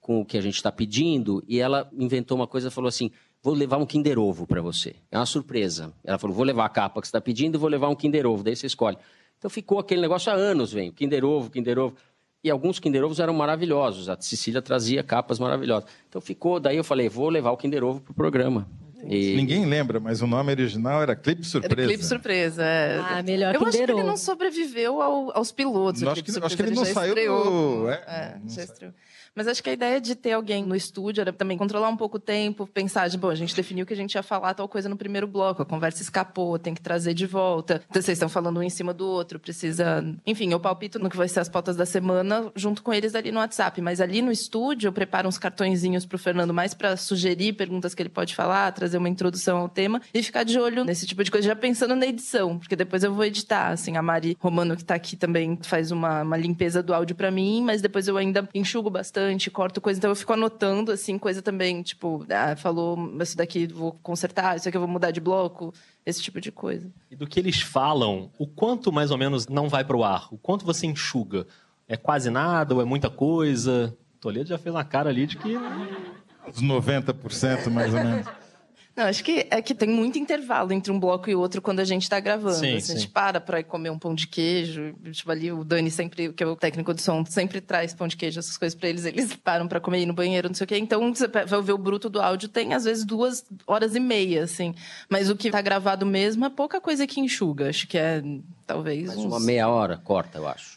[0.00, 3.10] com o que a gente está pedindo, e ela inventou uma coisa, falou assim,
[3.42, 4.96] vou levar um Kinder Ovo para você.
[5.10, 5.92] É uma surpresa.
[6.04, 8.26] Ela falou, vou levar a capa que você está pedindo e vou levar um Kinder
[8.26, 8.42] Ovo.
[8.44, 8.98] Daí você escolhe.
[9.38, 11.96] Então ficou aquele negócio há anos, vem, Kinder Ovo, Kinder Ovo.
[12.42, 14.08] E alguns Kinder Ovos eram maravilhosos.
[14.08, 15.88] A Cecília trazia capas maravilhosas.
[16.08, 18.68] Então ficou, daí eu falei, vou levar o Kinder Ovo pro programa.
[19.04, 19.36] E...
[19.36, 21.74] Ninguém lembra, mas o nome original era Clipe Surpresa.
[21.80, 22.98] Era Clipe Surpresa, é.
[22.98, 26.02] Ah, melhor Eu Kinder acho que ele não sobreviveu ao, aos pilotos.
[26.02, 27.44] Eu acho que, acho que ele não já saiu estreou.
[27.82, 27.88] do...
[27.90, 28.64] É, É, não já saiu.
[28.64, 28.92] estreou.
[29.36, 32.16] Mas acho que a ideia de ter alguém no estúdio era também controlar um pouco
[32.16, 34.88] o tempo, pensar de, bom, a gente definiu que a gente ia falar tal coisa
[34.88, 37.82] no primeiro bloco, a conversa escapou, tem que trazer de volta.
[37.90, 40.02] Então, vocês estão falando um em cima do outro, precisa...
[40.26, 43.30] Enfim, eu palpito no que vai ser as pautas da semana junto com eles ali
[43.30, 43.78] no WhatsApp.
[43.82, 48.00] Mas ali no estúdio, eu preparo uns cartõezinhos pro Fernando mais para sugerir perguntas que
[48.00, 51.30] ele pode falar, trazer uma introdução ao tema e ficar de olho nesse tipo de
[51.30, 53.68] coisa, já pensando na edição, porque depois eu vou editar.
[53.68, 57.30] Assim, a Mari Romano, que tá aqui também, faz uma, uma limpeza do áudio para
[57.30, 59.98] mim, mas depois eu ainda enxugo bastante, corto coisa.
[59.98, 64.68] Então eu fico anotando, assim, coisa também, tipo, ah, falou isso daqui vou consertar, isso
[64.68, 65.72] aqui eu vou mudar de bloco,
[66.04, 66.90] esse tipo de coisa.
[67.10, 70.28] E do que eles falam, o quanto mais ou menos não vai para o ar?
[70.30, 71.46] O quanto você enxuga?
[71.88, 73.96] É quase nada ou é muita coisa?
[74.20, 75.56] Toledo já fez uma cara ali de que.
[75.56, 78.26] Uns 90% mais ou menos.
[78.96, 81.84] Não, acho que é que tem muito intervalo entre um bloco e outro quando a
[81.84, 82.54] gente tá gravando.
[82.56, 83.00] Sim, Assim, A sim.
[83.00, 84.94] gente para pra ir comer um pão de queijo.
[85.12, 88.16] Tipo, ali o Dani sempre, que é o técnico de som, sempre traz pão de
[88.16, 89.04] queijo, essas coisas pra eles.
[89.04, 90.78] Eles param pra comer ir no banheiro, não sei o quê.
[90.78, 94.44] Então, você vai ver o bruto do áudio, tem às vezes duas horas e meia,
[94.44, 94.74] assim.
[95.10, 97.68] Mas o que tá gravado mesmo é pouca coisa que enxuga.
[97.68, 98.22] Acho que é,
[98.66, 99.24] talvez, Mais uns...
[99.26, 100.75] uma meia hora, corta, eu acho.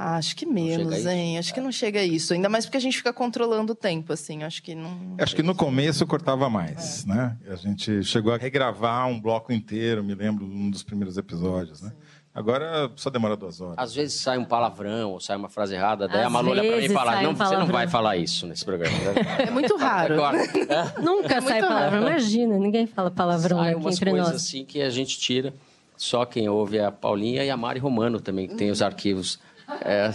[0.00, 1.38] Ah, acho que menos, hein?
[1.38, 2.32] Acho que não chega a isso.
[2.32, 4.44] Ainda mais porque a gente fica controlando o tempo, assim.
[4.44, 5.16] Acho que não...
[5.18, 7.36] Acho que no começo cortava mais, né?
[7.50, 11.92] A gente chegou a regravar um bloco inteiro, me lembro, um dos primeiros episódios, né?
[12.32, 13.74] Agora só demora duas horas.
[13.78, 16.62] Às vezes sai um palavrão ou sai uma frase errada, daí Às a Malu olha
[16.62, 18.96] pra mim e fala: sai não, um você não palavrão." vai falar isso nesse programa.
[18.96, 19.14] né?"
[19.48, 20.14] É muito raro.
[20.16, 20.94] Corta.
[21.02, 22.02] Nunca sai muito palavrão.
[22.02, 24.36] Imagina, ninguém fala palavrão Sai aqui umas entre coisas nós.
[24.42, 25.52] assim que a gente tira.
[25.96, 29.40] Só quem ouve é a Paulinha e a Mari Romano também, que tem os arquivos.
[29.82, 30.10] É,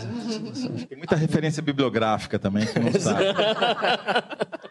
[0.88, 3.24] Tem muita referência bibliográfica também, que não sabe.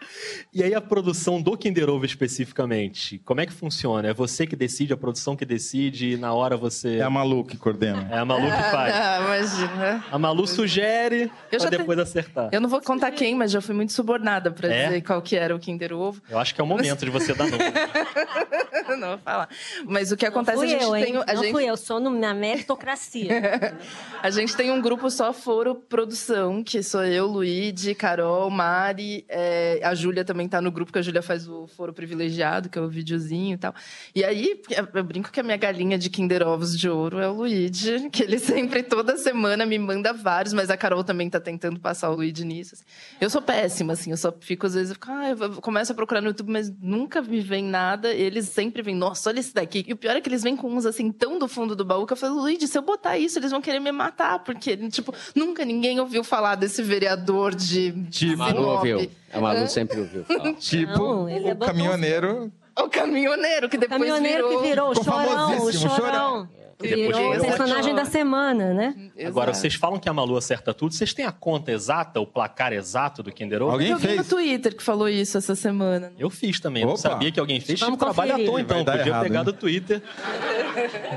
[0.52, 4.08] E aí a produção do Kinder Ovo especificamente, como é que funciona?
[4.08, 6.96] É você que decide, a produção que decide, e na hora você...
[6.98, 8.08] É a Malu que coordena.
[8.10, 8.94] É a Malu que faz.
[8.94, 10.04] Ah, imagina.
[10.10, 12.48] A Malu sugere Eu pra já depois acertar.
[12.52, 14.86] Eu não vou contar quem, mas já fui muito subornada pra É?
[14.86, 16.20] dizer qual que era o Kinder Ovo.
[16.28, 17.62] Eu acho que é o momento de você dar nome.
[18.98, 19.48] não vou falar.
[19.86, 21.04] Mas o que Não acontece, fui a gente eu, hein?
[21.04, 21.18] tem...
[21.18, 23.72] um- A não gente, fui eu, sou na meritocracia.
[24.22, 29.24] A gente tem um grupo só Foro Produção, que sou eu, Luíde, Carol, Mari.
[29.28, 32.78] é, a Júlia também tá no grupo, que a Júlia faz o Foro Privilegiado, que
[32.78, 33.74] é o videozinho e tal.
[34.14, 34.60] E aí,
[34.94, 38.22] eu brinco que a minha galinha de Kinder Ovos de Ouro é o Luíde, que
[38.22, 42.16] ele sempre, toda semana, me manda vários, mas a Carol também tá tentando passar o
[42.16, 42.74] Luíde nisso.
[42.74, 42.84] assim.
[43.20, 45.94] Eu sou péssima, assim, eu só fico, às vezes, eu fico, ah, eu começo a
[45.94, 48.12] procurar no YouTube, mas nunca me vem nada.
[48.12, 49.84] Eles sempre vêm, nossa, olha esse daqui.
[49.86, 52.06] E o pior é que eles vêm com uns, assim, tão do fundo do baú,
[52.06, 55.14] que eu falo, Luíde, se eu botar isso, eles vão querer me matar, porque, tipo,
[55.34, 57.92] nunca ninguém ouviu falar desse vereador de.
[58.10, 59.10] Tipo, ouviu.
[59.32, 60.52] A Malu sempre ouviu falar.
[60.60, 62.52] Tipo, Não, ele o caminhoneiro.
[62.78, 64.62] O caminhoneiro, que depois Caminhoneiro virou...
[64.62, 66.06] que virou o ficou chorão, o famosíssimo, chorão.
[66.06, 66.48] Chorão.
[66.84, 68.94] E depois Virou o virou personagem da semana, né?
[69.24, 69.58] Agora, Exato.
[69.60, 70.92] vocês falam que a Malu acerta tudo.
[70.92, 73.70] Vocês têm a conta exata, o placar exato do Kinder Ovo?
[73.70, 74.18] Alguém Tem alguém fez?
[74.22, 76.12] no Twitter que falou isso essa semana.
[76.18, 76.82] Eu fiz também.
[76.82, 77.02] Eu não Opa.
[77.10, 77.78] sabia que alguém fez.
[77.78, 78.50] Vamos Tipo, trabalho à conferir.
[78.50, 78.82] toa, então.
[78.84, 79.44] Dar Podia errado, pegar hein?
[79.44, 80.02] do Twitter.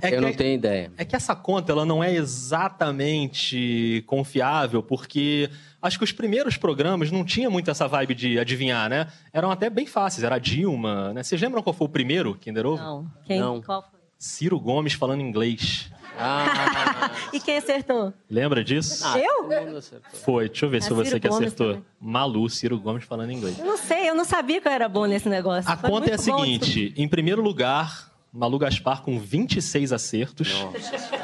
[0.03, 0.91] É Eu que- não tenho ideia.
[0.99, 5.49] É que essa conta ela não é exatamente confiável, porque
[5.85, 9.07] acho que os primeiros programas não tinha muito essa vibe de adivinhar, né?
[9.31, 10.23] Eram até bem fáceis.
[10.23, 11.23] Era a Dilma, né?
[11.23, 12.81] Vocês lembram qual foi o primeiro Kinder Ovo?
[12.83, 13.11] Não.
[13.25, 13.39] Quem?
[13.39, 13.61] Não.
[13.61, 13.99] Qual foi?
[14.17, 15.91] Ciro Gomes falando inglês.
[16.17, 18.13] Ah, E quem acertou?
[18.29, 19.05] Lembra disso?
[19.17, 19.43] Eu?
[19.65, 20.19] mundo acertou.
[20.21, 21.67] Foi, deixa eu ver se É foi você que Gomes acertou.
[21.73, 21.85] também.
[21.99, 23.59] Malu, Ciro Gomes falando inglês.
[23.59, 25.69] Eu não sei, eu não sabia que eu era bom nesse negócio.
[25.69, 30.53] A Foi conta é a seguinte: em primeiro lugar, Malu Gaspar com 26 acertos.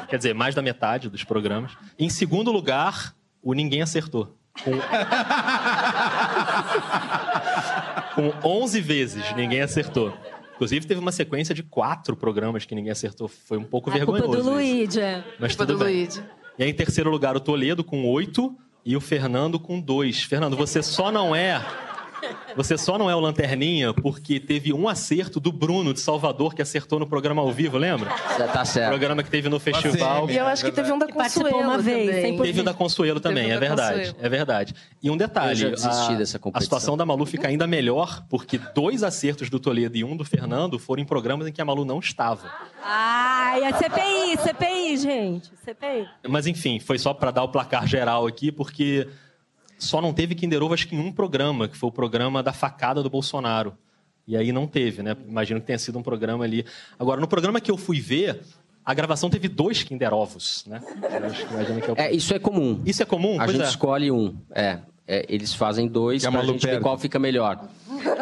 [0.10, 1.72] Quer dizer, mais da metade dos programas.
[1.98, 4.38] Em segundo lugar, o Ninguém Acertou.
[4.64, 4.72] Com...
[8.16, 10.14] com 11 vezes ninguém acertou.
[10.56, 13.28] Inclusive, teve uma sequência de quatro programas que ninguém acertou.
[13.28, 14.44] Foi um pouco A culpa vergonhoso.
[14.44, 14.78] do isso.
[14.78, 15.24] Luigi, é.
[15.40, 15.96] Mas Culpa tudo do bem.
[15.96, 16.24] Luigi.
[16.60, 20.22] E aí, em terceiro lugar, o Toledo com oito e o Fernando com dois.
[20.22, 21.60] Fernando, você só não é.
[22.56, 26.62] Você só não é o Lanterninha porque teve um acerto do Bruno de Salvador que
[26.62, 28.10] acertou no programa ao vivo, lembra?
[28.38, 28.90] Já tá certo.
[28.90, 30.30] programa que teve no festival.
[30.30, 32.38] E eu acho que teve um da Consuelo uma vez, também.
[32.38, 34.00] Teve o da Consuelo também, o é da verdade.
[34.00, 34.18] Consuelo.
[34.22, 34.76] É verdade.
[35.02, 35.66] E um detalhe.
[35.66, 36.52] A.
[36.54, 40.26] A situação da Malu fica ainda melhor porque dois acertos do Toledo e um do
[40.26, 42.52] Fernando foram em programas em que a Malu não estava.
[42.84, 45.52] Ai, é CPI, CPI, gente.
[45.64, 46.08] CPI.
[46.28, 49.08] Mas enfim, foi só para dar o placar geral aqui, porque
[49.84, 52.54] só não teve Kinder Ovo acho que em um programa, que foi o programa da
[52.54, 53.74] facada do Bolsonaro.
[54.28, 55.16] E aí não teve, né?
[55.28, 56.66] Imagino que tenha sido um programa ali.
[57.00, 58.42] Agora, no programa que eu fui ver,
[58.86, 60.82] a gravação teve dois Kinder Ovos, né?
[61.02, 62.82] Eu é o- É, isso é comum.
[62.86, 63.40] Isso é comum?
[63.42, 63.70] A Pois gente é.
[63.70, 64.36] escolhe um.
[64.54, 64.80] É.
[65.08, 67.60] É, eles fazem dois E a gente ver qual fica melhor.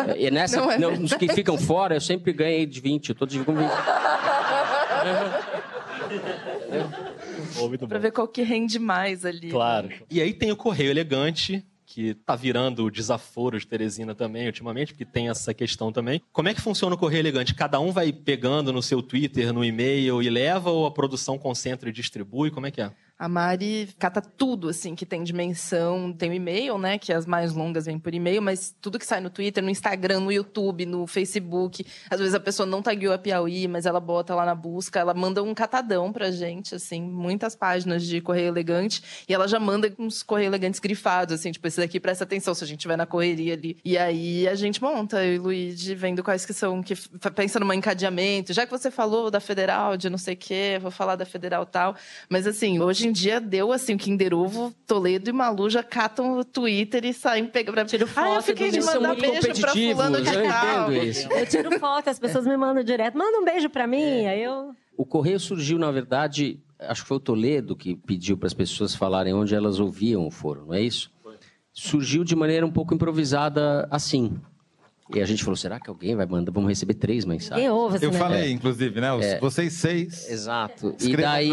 [0.08, 3.10] É, E nessa, Não é não, os que ficam fora, eu sempre ganhei de 20.
[3.10, 3.70] Eu tô de com 20.
[7.60, 8.02] Oh, muito Pra bom.
[8.02, 9.50] ver qual que rende mais ali.
[9.50, 9.90] Claro.
[10.10, 14.94] E aí tem o Correio Elegante, que tá virando o desaforo de Teresina também, ultimamente,
[14.94, 16.22] porque tem essa questão também.
[16.32, 17.56] Como é que funciona o Correio Elegante?
[17.56, 21.90] Cada um vai pegando no seu Twitter, no e-mail e leva, ou a produção concentra
[21.90, 22.52] e distribui?
[22.52, 22.92] Como é que é?
[23.20, 26.14] A Mari cata tudo, assim, que tem dimensão.
[26.14, 26.98] Tem o e-mail, né?
[26.98, 30.22] Que as mais longas vêm por e-mail, mas tudo que sai no Twitter, no Instagram,
[30.22, 31.86] no YouTube, no Facebook.
[32.10, 35.02] Às vezes a pessoa não tagueou a Piauí, mas ela bota lá na busca.
[35.02, 39.04] Ela manda um catadão pra gente, assim, muitas páginas de Correio Elegante.
[39.28, 42.64] E ela já manda uns Correio Elegantes grifados, assim, tipo, esse daqui presta atenção se
[42.64, 43.76] a gente estiver na correria ali.
[43.84, 46.96] E aí a gente monta, eu e o Luigi, vendo quais que são, que
[47.36, 48.54] pensa num encadeamento.
[48.54, 51.66] Já que você falou da Federal, de não sei o quê, vou falar da Federal
[51.66, 51.98] tal.
[52.30, 56.38] Mas assim, hoje em dia deu assim, o Kinder Ovo, Toledo e Malu já catam
[56.40, 59.72] o Twitter e saem pegando pra Tiro Ah, eu foto fiquei de mandar beijo pra
[59.72, 60.92] fulano de eu tal.
[60.94, 63.18] Eu tiro foto, as pessoas me mandam direto.
[63.18, 64.72] Manda um beijo pra mim, aí eu...
[64.96, 68.94] O correio surgiu, na verdade, acho que foi o Toledo que pediu para as pessoas
[68.96, 71.12] falarem onde elas ouviam o foro, não é isso?
[71.72, 74.38] Surgiu de maneira um pouco improvisada assim.
[75.16, 76.52] E a gente falou, será que alguém vai mandar?
[76.52, 77.68] Vamos receber três mensagens.
[77.72, 78.32] Ouve esse Eu negócio?
[78.36, 79.12] falei, inclusive, né?
[79.14, 80.30] Os- Vocês seis.
[80.30, 80.96] Exato.
[81.02, 81.48] E daí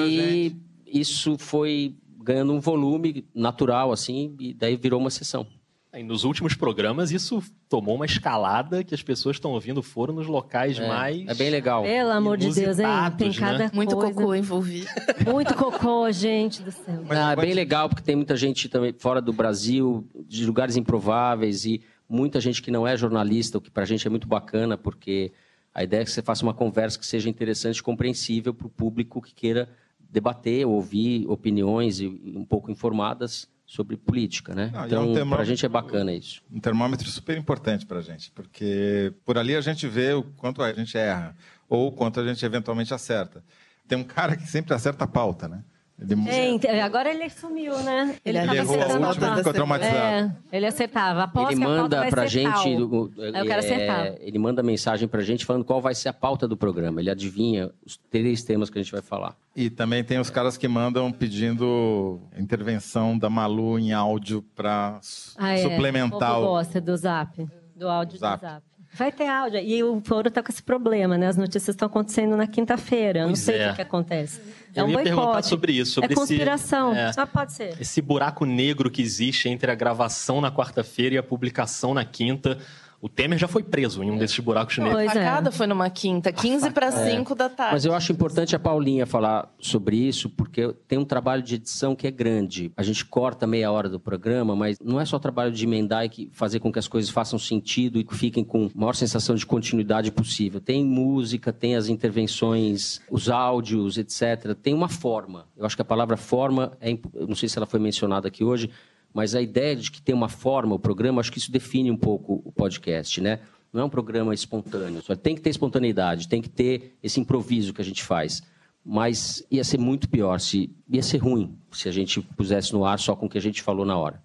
[0.50, 0.65] gente.
[0.86, 5.46] Isso foi ganhando um volume natural, assim, e daí virou uma sessão.
[5.94, 10.26] E nos últimos programas, isso tomou uma escalada que as pessoas estão ouvindo foram nos
[10.26, 11.26] locais mais.
[11.26, 11.84] É bem legal.
[11.84, 12.84] Pelo amor de Deus, hein?
[13.16, 13.70] Tem Inusitados, cada né?
[13.72, 14.12] Muito coisa.
[14.12, 14.86] cocô envolvido.
[15.32, 17.02] Muito cocô, gente do céu.
[17.08, 20.76] Mas Ah, é bem legal, porque tem muita gente também fora do Brasil, de lugares
[20.76, 24.76] improváveis, e muita gente que não é jornalista, o que pra gente é muito bacana,
[24.76, 25.32] porque
[25.72, 28.70] A ideia é que você faça uma conversa que seja interessante e compreensível para o
[28.70, 29.68] público que queira
[30.16, 34.70] debater, ouvir opiniões e um pouco informadas sobre política, né?
[34.72, 36.40] E é um então, termômetro- para a gente é bacana isso.
[36.50, 40.62] Um termômetro super importante para a gente, porque por ali a gente vê o quanto
[40.62, 41.36] a gente erra
[41.68, 43.44] ou o quanto a gente eventualmente acerta.
[43.86, 45.62] Tem um cara que sempre acerta a pauta, né?
[45.98, 48.16] Ele, Gente, agora ele sumiu, né?
[48.22, 49.36] Ele ele errou a última e pauta.
[49.38, 49.96] ficou traumatizado.
[49.96, 51.32] É, ele acertava.
[51.50, 52.66] Ele a manda vai pra gente, tal.
[52.68, 54.16] o- Aí o cara é, acertava.
[54.20, 57.00] ele manda mensagem pra gente falando qual vai ser a pauta do programa.
[57.00, 59.34] Ele adivinha os três temas que a gente vai falar.
[59.56, 65.00] E também tem os caras que mandam pedindo intervenção da Malu em áudio para
[65.38, 65.62] Ah, é.
[65.62, 68.36] suplementar O povo gosta do zap, do áudio Zap.
[68.44, 68.62] do zap.
[68.96, 69.58] Vai ter áudio.
[69.60, 71.26] E o foro tá com esse problema, né?
[71.28, 73.26] As notícias estão acontecendo na quinta-feira.
[73.26, 73.66] Não sei é.
[73.66, 74.40] o que, que acontece.
[74.74, 75.16] É Eu um ia boicote.
[75.16, 76.94] perguntar sobre isso, sobre é esse- conspiração.
[76.94, 77.10] é.
[77.16, 77.80] Ah, pode ser.
[77.80, 82.58] Esse buraco negro que existe entre a gravação na quarta-feira e a publicação na quinta.
[83.06, 84.96] O Temer já foi preso em um desses buracos negros.
[84.96, 85.24] Pois é.
[85.24, 87.74] Facada foi numa quinta, 15 para 5 da tarde.
[87.74, 91.94] Mas eu acho importante a Paulinha falar sobre isso, porque tem um trabalho de edição
[91.94, 92.72] que é grande.
[92.76, 96.28] A gente corta meia hora do programa, mas não é só trabalho de emendar e
[96.32, 99.46] fazer com que as coisas façam sentido e que fiquem com a maior sensação de
[99.46, 100.60] continuidade possível.
[100.60, 104.52] Tem música, tem as intervenções, os áudios, etc.
[104.60, 105.46] Tem uma forma.
[105.56, 108.68] Eu acho que a palavra forma, é, não sei se ela foi mencionada aqui hoje,
[109.16, 111.96] mas a ideia de que tem uma forma o programa, acho que isso define um
[111.96, 113.38] pouco o podcast, né?
[113.72, 117.72] Não é um programa espontâneo, só tem que ter espontaneidade, tem que ter esse improviso
[117.72, 118.42] que a gente faz.
[118.84, 122.98] Mas ia ser muito pior, se ia ser ruim se a gente pusesse no ar
[122.98, 124.22] só com o que a gente falou na hora.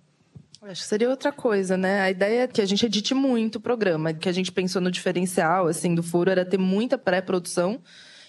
[0.61, 2.01] Acho que seria outra coisa, né?
[2.01, 4.13] A ideia é que a gente edite muito o programa.
[4.13, 7.79] Que a gente pensou no diferencial, assim, do furo era ter muita pré-produção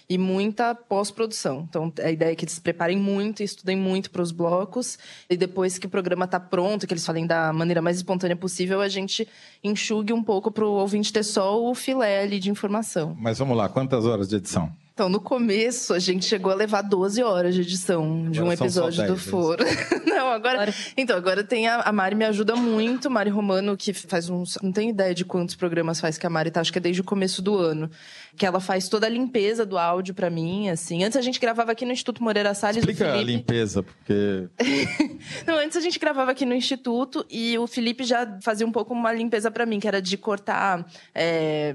[0.09, 1.65] e muita pós-produção.
[1.69, 4.97] Então, a ideia é que eles se preparem muito e estudem muito para os blocos.
[5.29, 8.81] E depois que o programa está pronto, que eles falem da maneira mais espontânea possível,
[8.81, 9.27] a gente
[9.63, 13.15] enxugue um pouco para o ouvinte ter só o filé ali de informação.
[13.19, 14.71] Mas vamos lá, quantas horas de edição?
[14.93, 18.53] Então, no começo, a gente chegou a levar 12 horas de edição de um Agora
[18.53, 19.29] episódio 10, do é isso?
[19.31, 19.63] Foro.
[20.05, 20.71] Não, agora.
[20.95, 24.59] Então, agora tem a, a Mari me ajuda muito, Mari Romano, que faz uns.
[24.61, 27.01] Não tenho ideia de quantos programas faz que a Mari tá, acho que é desde
[27.01, 27.89] o começo do ano.
[28.37, 31.03] Que ela faz toda a limpeza do áudio pra mim, assim.
[31.03, 32.77] Antes a gente gravava aqui no Instituto Moreira Salles.
[32.77, 34.47] Explica a limpeza, porque
[35.47, 38.93] não, antes a gente gravava aqui no Instituto e o Felipe já fazia um pouco
[38.93, 40.85] uma limpeza pra mim, que era de cortar.
[41.15, 41.73] é,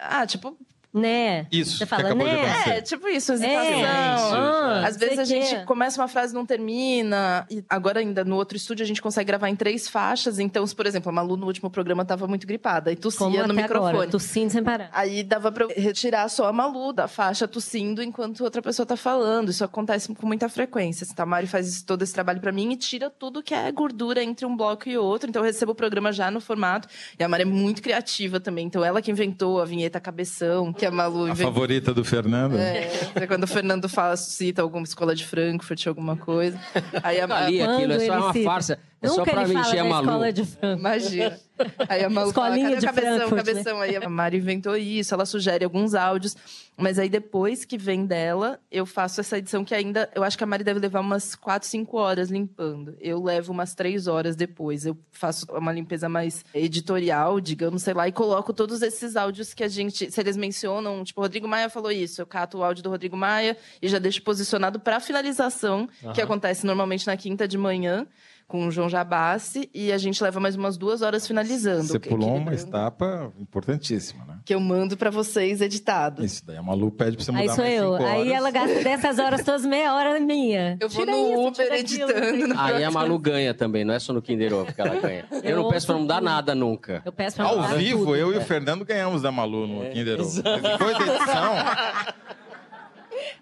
[0.00, 0.56] Ah, tipo.
[0.94, 1.48] Né?
[1.50, 2.76] Isso, Você que fala, né?
[2.76, 3.62] É, tipo isso, hesitação.
[3.64, 7.44] É, ah, Às vezes a gente começa uma frase e não termina.
[7.50, 10.38] E agora, ainda no outro estúdio, a gente consegue gravar em três faixas.
[10.38, 13.36] Então, se, por exemplo, a Malu no último programa tava muito gripada e tossia Como
[13.36, 13.90] no até microfone.
[13.90, 14.88] agora, tossindo sem parar.
[14.92, 19.48] Aí dava pra retirar só a Malu da faixa tossindo enquanto outra pessoa tá falando.
[19.50, 21.04] Isso acontece com muita frequência.
[21.16, 24.46] A Mari faz todo esse trabalho pra mim e tira tudo que é gordura entre
[24.46, 25.28] um bloco e outro.
[25.28, 26.86] Então eu recebo o programa já no formato.
[27.18, 28.66] E a Mari é muito criativa também.
[28.66, 32.56] Então ela que inventou a vinheta cabeção, que a Malu a favorita do Fernando.
[32.56, 36.58] É, é quando o Fernando fala, cita alguma escola de Frankfurt, alguma coisa.
[37.02, 38.44] Aí a Quando aquilo é só uma cita?
[38.44, 38.78] farsa.
[39.04, 40.06] É só Nunca pra ele fala encher a Malu.
[40.06, 40.48] escola de.
[40.78, 41.40] Imagina.
[41.88, 43.52] Aí a Malu fala, Escolinha o de cabeção, Frankfurt, né?
[43.52, 43.80] cabeção?
[43.80, 46.36] Aí a Mari inventou isso, ela sugere alguns áudios.
[46.76, 50.10] Mas aí depois que vem dela, eu faço essa edição que ainda...
[50.12, 52.96] Eu acho que a Mari deve levar umas 4, 5 horas limpando.
[53.00, 54.84] Eu levo umas 3 horas depois.
[54.84, 59.62] Eu faço uma limpeza mais editorial, digamos, sei lá, e coloco todos esses áudios que
[59.62, 60.10] a gente...
[60.10, 62.20] Se eles mencionam, tipo, Rodrigo Maia falou isso.
[62.20, 66.24] Eu cato o áudio do Rodrigo Maia e já deixo posicionado para finalização, que Aham.
[66.24, 68.04] acontece normalmente na quinta de manhã
[68.46, 71.84] com o João Jabassi e a gente leva mais umas duas horas finalizando.
[71.84, 74.38] Você pulou uma equilibrando, etapa importantíssima, né?
[74.44, 76.24] Que eu mando pra vocês editado.
[76.24, 77.92] Isso daí a Malu pede pra você mudar Aí sou mais eu.
[77.96, 78.32] cinco Aí horas.
[78.32, 80.76] ela gasta dessas horas todas meia hora minha.
[80.80, 82.48] Eu vou Tira no isso, Uber editando.
[82.48, 85.24] No Aí a Malu ganha também, não é só no Kinder Ovo que ela ganha.
[85.42, 87.02] Eu não peço pra não dar nada nunca.
[87.04, 88.16] Eu peço pra Ao mudar vivo, tudo.
[88.16, 90.42] eu e o Fernando ganhamos da Malu no Kinder Ovo.
[90.42, 91.54] Depois da edição,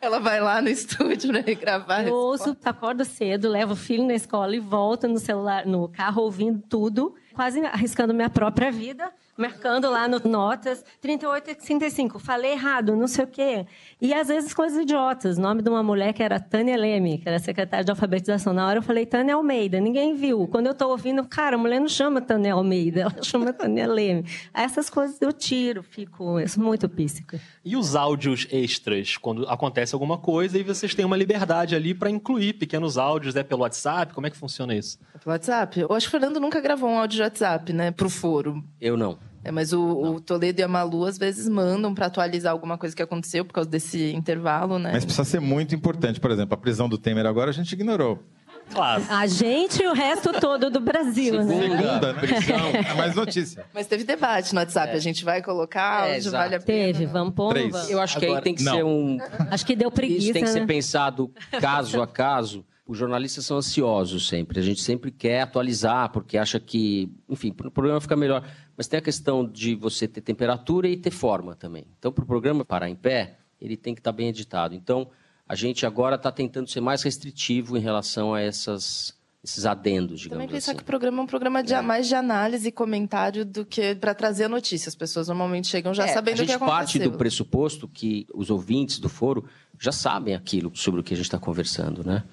[0.01, 2.07] Ela vai lá no estúdio pra gravar.
[2.07, 6.23] Eu ouço, acordo cedo, levo o filho na escola e volto no celular, no carro
[6.23, 12.19] ouvindo tudo, quase arriscando minha própria vida, marcando lá no notas 38 e 35.
[12.19, 13.67] Falei errado, não sei o quê.
[14.01, 15.39] E às vezes coisas idiotas.
[15.39, 18.53] Nome de uma mulher que era Tânia Leme, que era secretária de alfabetização.
[18.53, 20.47] Na hora eu falei Tânia Almeida, ninguém viu.
[20.47, 24.25] Quando eu tô ouvindo, cara, a mulher não chama Tânia Almeida, ela chama Tânia Leme.
[24.53, 27.41] Essas coisas eu tiro, fico eu muito píssica.
[27.65, 32.11] E os áudios extras, quando acontece alguma coisa e vocês têm uma liberdade ali para
[32.11, 34.13] incluir pequenos áudios, né, pelo WhatsApp?
[34.13, 34.99] Como é que funciona isso?
[35.23, 35.81] Pelo WhatsApp?
[35.81, 37.91] Eu acho que o Fernando nunca gravou um áudio de WhatsApp, né?
[37.91, 38.63] Pro foro.
[38.81, 39.19] Eu não.
[39.45, 42.95] É, mas o, o Toledo e a Malu às vezes mandam pra atualizar alguma coisa
[42.95, 44.91] que aconteceu por causa desse intervalo, né?
[44.93, 46.21] mas precisa ser muito importante.
[46.21, 48.23] Por exemplo, a prisão do Temer agora a gente ignorou.
[48.71, 49.03] Claro.
[49.09, 51.61] A gente e o resto todo do Brasil, né?
[51.61, 52.21] Segunda, né?
[52.21, 52.73] prisão.
[52.93, 53.65] É mais notícia.
[53.75, 54.95] Mas teve debate no WhatsApp.
[54.95, 56.93] A gente vai colocar É, vale a pena.
[56.93, 57.57] Teve, vamos pôr.
[57.89, 58.75] Eu acho que aí Agora, tem que não.
[58.75, 59.19] ser um.
[59.51, 60.61] Acho que deu preguiça, Isso tem que né?
[60.61, 62.65] ser pensado caso a caso.
[62.87, 64.59] Os jornalistas são ansiosos sempre.
[64.59, 68.45] A gente sempre quer atualizar, porque acha que, enfim, o programa fica melhor.
[68.77, 71.87] Mas tem a questão de você ter temperatura e ter forma também.
[71.99, 74.75] Então, para o programa parar em pé, ele tem que estar bem editado.
[74.75, 75.09] Então,
[75.49, 79.15] a gente agora está tentando ser mais restritivo em relação a essas,
[79.45, 80.79] esses adendos, digamos Também pensar assim.
[80.79, 84.13] que o programa é um programa de, mais de análise e comentário do que para
[84.15, 84.89] trazer a notícia.
[84.89, 86.77] As pessoas normalmente chegam já É, sabendo a o que gente aconteceu.
[86.77, 89.45] parte do pressuposto que os ouvintes do foro
[89.79, 92.25] já sabem aquilo sobre o que a gente está conversando, né?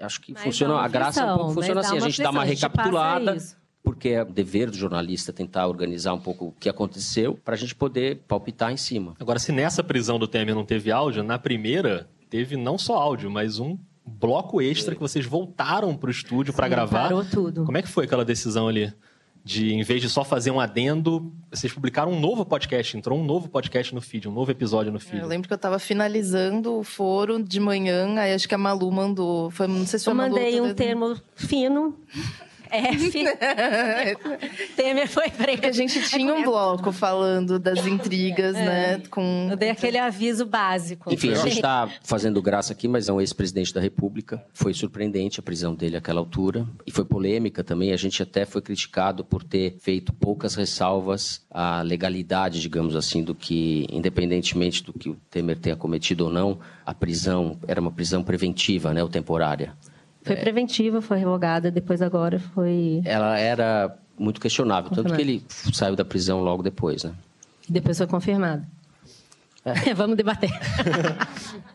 [0.00, 2.44] Acho que Mas funciona, a graça é um pouco funciona assim, a gente dá uma
[2.44, 3.36] recapitulada,
[3.82, 7.58] porque é o dever do jornalista tentar organizar um pouco o que aconteceu, para a
[7.58, 9.14] gente poder palpitar em cima.
[9.20, 13.30] Agora, se nessa prisão do Temer não teve áudio, na primeira teve não só áudio,
[13.30, 17.04] mas um bloco extra que vocês voltaram pro estúdio para gravar.
[17.04, 17.64] parou tudo.
[17.64, 18.92] Como é que foi aquela decisão ali?
[19.44, 23.24] De, em vez de só fazer um adendo, vocês publicaram um novo podcast, entrou um
[23.24, 25.20] novo podcast no feed, um novo episódio no feed.
[25.20, 28.90] Eu lembro que eu estava finalizando o foro de manhã, aí acho que a Malu
[28.90, 29.50] mandou.
[29.50, 31.94] Foi, não sei se foi Eu a Malu mandei um termo fino.
[32.76, 33.24] F.
[34.76, 35.78] Temer foi Porque a preso.
[35.78, 39.00] gente tinha um bloco falando das intrigas, né?
[39.10, 39.48] Com...
[39.50, 41.12] Eu dei aquele aviso básico.
[41.12, 44.44] Enfim, a gente Gente, está fazendo graça aqui, mas é um ex-presidente da República.
[44.52, 46.66] Foi surpreendente a prisão dele àquela altura.
[46.86, 47.92] E foi polêmica também.
[47.92, 53.34] A gente até foi criticado por ter feito poucas ressalvas à legalidade, digamos assim, do
[53.34, 58.22] que, independentemente do que o Temer tenha cometido ou não, a prisão era uma prisão
[58.22, 59.74] preventiva, né, ou temporária.
[60.24, 63.02] Foi preventiva, foi revogada, depois agora foi.
[63.04, 67.12] Ela era muito questionável, tanto que ele saiu da prisão logo depois, né?
[67.68, 68.64] Depois foi confirmado.
[69.96, 70.50] Vamos debater.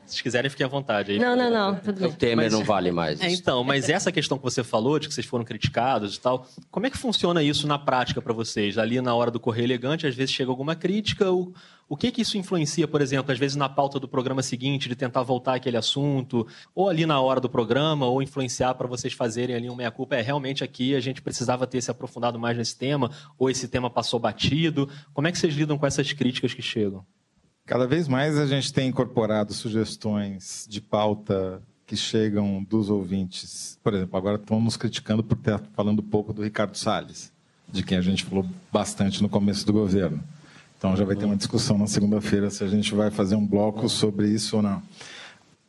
[0.05, 1.13] Se vocês quiserem, fiquem à vontade.
[1.13, 1.19] Aí.
[1.19, 1.75] Não, não, não.
[1.75, 2.13] Tudo O.
[2.13, 3.19] Temer não vale mais.
[3.21, 6.47] É, então, mas essa questão que você falou, de que vocês foram criticados e tal,
[6.69, 8.77] como é que funciona isso na prática para vocês?
[8.77, 11.53] Ali na hora do Correio Elegante, às vezes chega alguma crítica, o,
[11.87, 14.95] o que que isso influencia, por exemplo, às vezes na pauta do programa seguinte, de
[14.95, 19.55] tentar voltar aquele assunto, ou ali na hora do programa, ou influenciar para vocês fazerem
[19.55, 23.09] ali um meia-culpa, é realmente aqui a gente precisava ter se aprofundado mais nesse tema,
[23.37, 27.03] ou esse tema passou batido, como é que vocês lidam com essas críticas que chegam?
[27.69, 33.77] Cada vez mais a gente tem incorporado sugestões de pauta que chegam dos ouvintes.
[33.83, 37.31] Por exemplo, agora estão nos criticando por estar falando pouco do Ricardo Salles,
[37.71, 40.19] de quem a gente falou bastante no começo do governo.
[40.79, 43.87] Então já vai ter uma discussão na segunda-feira se a gente vai fazer um bloco
[43.87, 44.81] sobre isso ou não.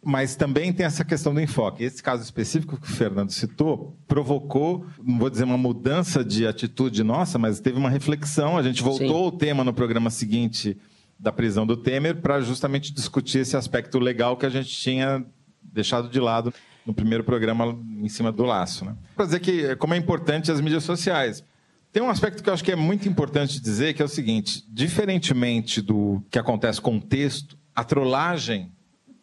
[0.03, 1.85] Mas também tem essa questão do enfoque.
[1.85, 7.05] Esse caso específico que o Fernando citou provocou, não vou dizer uma mudança de atitude
[7.05, 8.57] nossa, mas teve uma reflexão.
[8.57, 10.79] A gente voltou o tema no programa seguinte
[11.21, 15.25] da prisão do Temer para justamente discutir esse aspecto legal que a gente tinha
[15.63, 16.53] deixado de lado
[16.87, 18.85] no primeiro programa em cima do laço.
[18.87, 18.97] Né?
[19.15, 21.45] Para dizer que como é importante as mídias sociais.
[21.93, 24.65] Tem um aspecto que eu acho que é muito importante dizer, que é o seguinte:
[24.69, 28.73] diferentemente do que acontece com o texto, a trollagem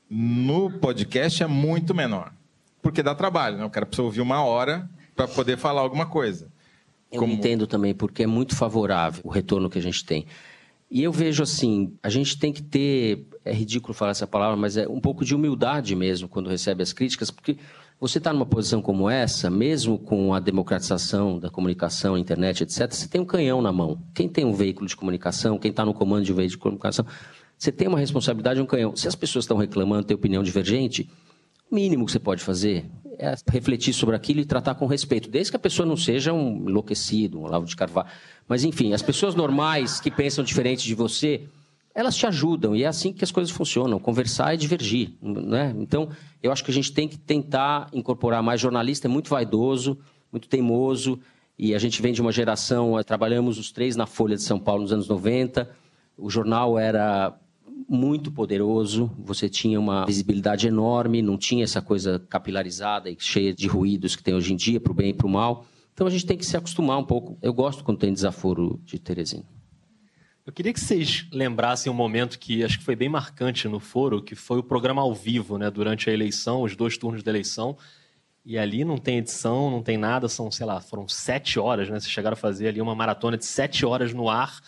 [0.10, 2.31] no podcast é muito menor.
[2.81, 3.65] Porque dá trabalho, né?
[3.65, 6.49] O cara precisa ouvir uma hora para poder falar alguma coisa.
[7.12, 10.25] Eu Como- entendo também, porque é muito favorável o retorno que a gente tem.
[10.89, 14.78] E eu vejo assim, a gente tem que ter, é ridículo falar essa palavra, mas
[14.78, 17.58] é um pouco de humildade mesmo quando recebe as críticas, porque
[18.00, 23.08] você está numa posição como essa, mesmo com a democratização da comunicação, internet, etc., você
[23.08, 24.02] tem um canhão na mão.
[24.13, 27.06] Quem tem um veículo de comunicação, quem está no comando de um veículo de comunicação,
[27.58, 28.95] você tem uma responsabilidade, um canhão.
[28.95, 31.10] Se as pessoas estão reclamando, têm opinião divergente,
[31.69, 32.86] o mínimo que você pode fazer
[33.17, 36.69] é refletir sobre aquilo e tratar com respeito, desde que a pessoa não seja um
[36.69, 38.08] enlouquecido, um Olavo de Carvalho.
[38.47, 41.47] Mas, enfim, as pessoas normais que pensam diferente de você,
[41.93, 45.13] elas te ajudam e é assim que as coisas funcionam, conversar e divergir.
[45.19, 45.73] Né?
[45.80, 46.10] Então,
[46.43, 49.97] eu acho que a gente tem que tentar incorporar mais jornalista, é muito vaidoso,
[50.32, 51.19] muito teimoso,
[51.58, 54.60] e a gente vem de uma geração, eh, trabalhamos os três na Folha de São
[54.60, 55.67] Paulo nos anos 90,
[56.15, 57.36] o jornal era
[57.88, 63.67] muito poderoso, você tinha uma visibilidade enorme, não tinha essa coisa capilarizada e cheia de
[63.67, 65.65] ruídos que tem hoje em dia, para o bem e para o mal.
[65.93, 67.38] Então a gente tem que se acostumar um pouco.
[67.41, 69.45] Eu gosto quando tem desaforo de Teresina.
[70.45, 74.21] Eu queria que vocês lembrassem um momento que acho que foi bem marcante no foro,
[74.21, 77.78] que foi o programa ao vivo, né, durante a eleição, os dois turnos da eleição.
[78.45, 82.00] E ali não tem edição, não tem nada, são, sei lá, foram sete horas, né?
[82.00, 84.62] Vocês chegaram a fazer ali uma maratona de sete horas no ar.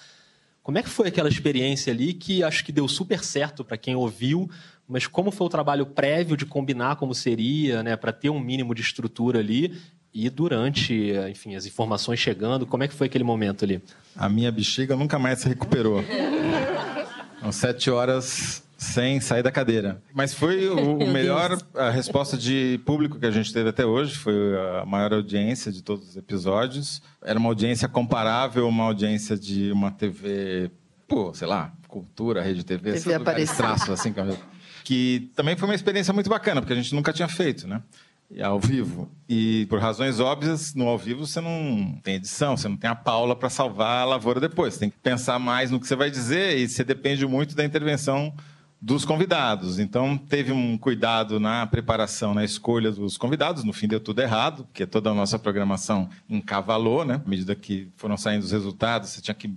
[0.70, 3.96] Como é que foi aquela experiência ali que acho que deu super certo para quem
[3.96, 4.48] ouviu,
[4.88, 8.76] mas como foi o trabalho prévio de combinar como seria, né, para ter um mínimo
[8.76, 9.76] de estrutura ali
[10.14, 13.82] e durante, enfim, as informações chegando, como é que foi aquele momento ali?
[14.16, 16.04] A minha bexiga nunca mais se recuperou.
[17.40, 20.02] Então, sete horas sem sair da cadeira.
[20.14, 24.16] Mas foi o, o melhor a resposta de público que a gente teve até hoje,
[24.16, 24.34] foi
[24.82, 27.02] a maior audiência de todos os episódios.
[27.22, 30.72] Era uma audiência comparável a uma audiência de uma TV,
[31.08, 34.14] pô, sei lá, cultura, rede TV, TV esses traços assim,
[34.86, 37.84] que também foi uma experiência muito bacana, porque a gente nunca tinha feito, né?
[38.42, 39.10] ao vivo.
[39.28, 42.96] E por razões óbvias, no ao vivo você não tem edição, você não tem a
[42.96, 44.76] Paula para salvar a lavoura depois.
[44.76, 47.66] Você tem que pensar mais no que você vai dizer e você depende muito da
[47.66, 48.32] intervenção
[48.82, 49.80] dos convidados.
[49.80, 53.64] Então teve um cuidado na preparação, na escolha dos convidados.
[53.64, 57.22] No fim deu tudo errado, porque toda a nossa programação encavalou, né?
[57.26, 59.54] À medida que foram saindo os resultados, você tinha que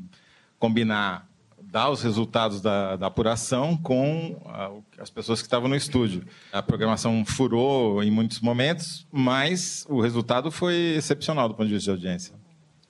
[0.58, 1.28] combinar
[1.72, 6.22] dar os resultados da, da apuração com a, as pessoas que estavam no estúdio.
[6.52, 11.90] A programação furou em muitos momentos, mas o resultado foi excepcional do ponto de vista
[11.90, 12.34] de audiência.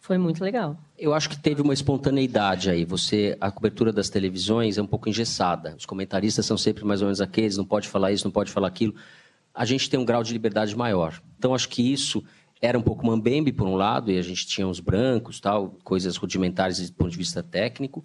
[0.01, 0.77] Foi muito legal.
[1.03, 2.85] Eu acho que teve uma espontaneidade aí.
[2.85, 5.75] Você, a cobertura das televisões é um pouco engessada.
[5.77, 8.69] Os comentaristas são sempre mais ou menos aqueles, não pode falar isso, não pode falar
[8.69, 8.95] aquilo.
[9.53, 11.21] A gente tem um grau de liberdade maior.
[11.37, 12.23] Então acho que isso
[12.61, 16.17] era um pouco mambembe por um lado e a gente tinha os brancos, tal, coisas
[16.17, 18.05] rudimentares do ponto de vista técnico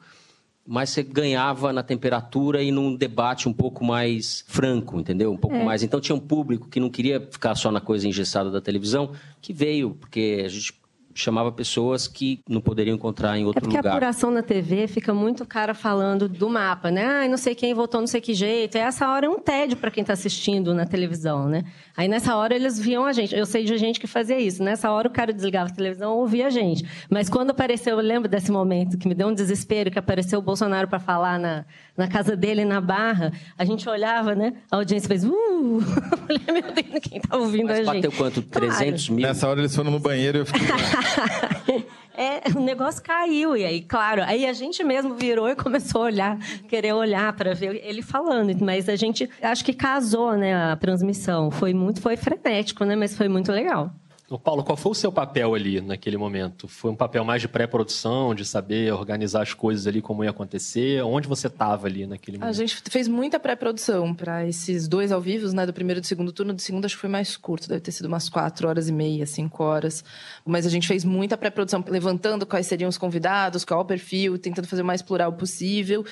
[0.70, 5.32] mas você ganhava na temperatura e num debate um pouco mais franco, entendeu?
[5.32, 5.64] Um pouco é.
[5.64, 5.82] mais.
[5.82, 9.54] Então tinha um público que não queria ficar só na coisa engessada da televisão, que
[9.54, 10.74] veio, porque a gente
[11.22, 13.80] chamava pessoas que não poderiam encontrar em outro lugar.
[13.80, 13.92] É porque lugar.
[13.92, 17.06] a apuração na TV fica muito cara falando do mapa, né?
[17.06, 18.78] Ah, não sei quem votou, não sei que jeito.
[18.78, 21.64] E essa hora é um tédio para quem está assistindo na televisão, né?
[21.96, 23.36] Aí nessa hora eles viam a gente.
[23.36, 24.64] Eu sei de gente que fazia isso.
[24.64, 26.86] Nessa hora o cara desligava a televisão e ouvia a gente.
[27.10, 30.42] Mas quando apareceu, eu lembro desse momento que me deu um desespero, que apareceu o
[30.42, 31.66] Bolsonaro para falar na,
[31.96, 34.54] na casa dele, na Barra, a gente olhava, né?
[34.72, 35.24] A audiência fez...
[35.24, 35.82] Uh!
[36.28, 38.04] Falei, meu Deus, quem está ouvindo Mas a gente?
[38.04, 38.42] bateu quanto?
[38.42, 39.28] 300 mil?
[39.28, 40.68] Nessa hora eles foram no banheiro e eu fiquei...
[42.16, 43.56] é, o negócio caiu.
[43.56, 46.38] E aí, claro, aí a gente mesmo virou e começou a olhar,
[46.68, 48.54] querer olhar para ver ele falando.
[48.64, 51.52] Mas a gente acho que casou, né, a transmissão.
[51.52, 52.96] Foi muito, foi frenético, né?
[52.96, 53.92] Mas foi muito legal.
[54.30, 56.68] O Paulo, qual foi o seu papel ali naquele momento?
[56.68, 61.02] Foi um papel mais de pré-produção, de saber organizar as coisas ali, como ia acontecer?
[61.02, 62.50] Onde você estava ali naquele momento?
[62.50, 65.66] A gente fez muita pré-produção para esses dois ao vivo, né?
[65.66, 66.54] Do primeiro e do segundo turno.
[66.54, 69.26] Do segundo acho que foi mais curto, deve ter sido umas quatro horas e meia,
[69.26, 70.04] cinco horas.
[70.46, 74.68] Mas a gente fez muita pré-produção, levantando quais seriam os convidados, qual o perfil, tentando
[74.68, 76.04] fazer o mais plural possível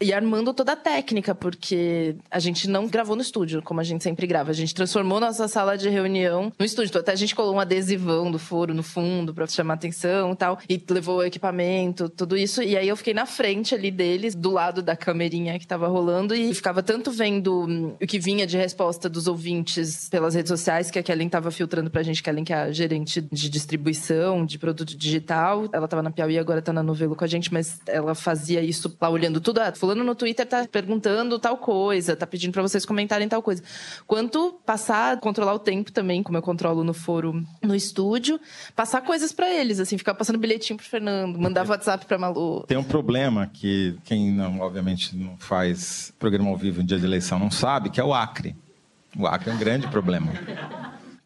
[0.00, 4.02] e armando toda a técnica, porque a gente não gravou no estúdio, como a gente
[4.02, 4.50] sempre grava.
[4.50, 6.98] A gente transformou nossa sala de reunião no estúdio.
[6.98, 10.58] Até a gente colou um adesivão do foro no fundo para chamar atenção e tal.
[10.68, 12.62] E levou o equipamento, tudo isso.
[12.62, 16.34] E aí eu fiquei na frente ali deles, do lado da camerinha que tava rolando.
[16.34, 20.90] E ficava tanto vendo hum, o que vinha de resposta dos ouvintes pelas redes sociais,
[20.90, 22.22] que a Kellen tava filtrando pra gente.
[22.22, 25.68] Kellen, que é a gerente de distribuição de produto digital.
[25.72, 28.96] Ela tava na Piauí, agora tá na Novelo com a gente, mas ela fazia isso
[29.00, 29.58] lá olhando tudo.
[29.58, 33.62] Ah, fulano no Twitter tá perguntando tal coisa, tá pedindo para vocês comentarem tal coisa.
[34.06, 38.40] Quanto passar, controlar o tempo também, como eu controlo no foro no estúdio,
[38.74, 42.64] passar coisas para eles, assim, ficar passando bilhetinho pro Fernando, mandar WhatsApp pra Malu.
[42.66, 47.04] Tem um problema que quem não, obviamente, não faz programa ao vivo em dia de
[47.04, 48.56] eleição não sabe, que é o Acre.
[49.16, 50.32] O Acre é um grande problema.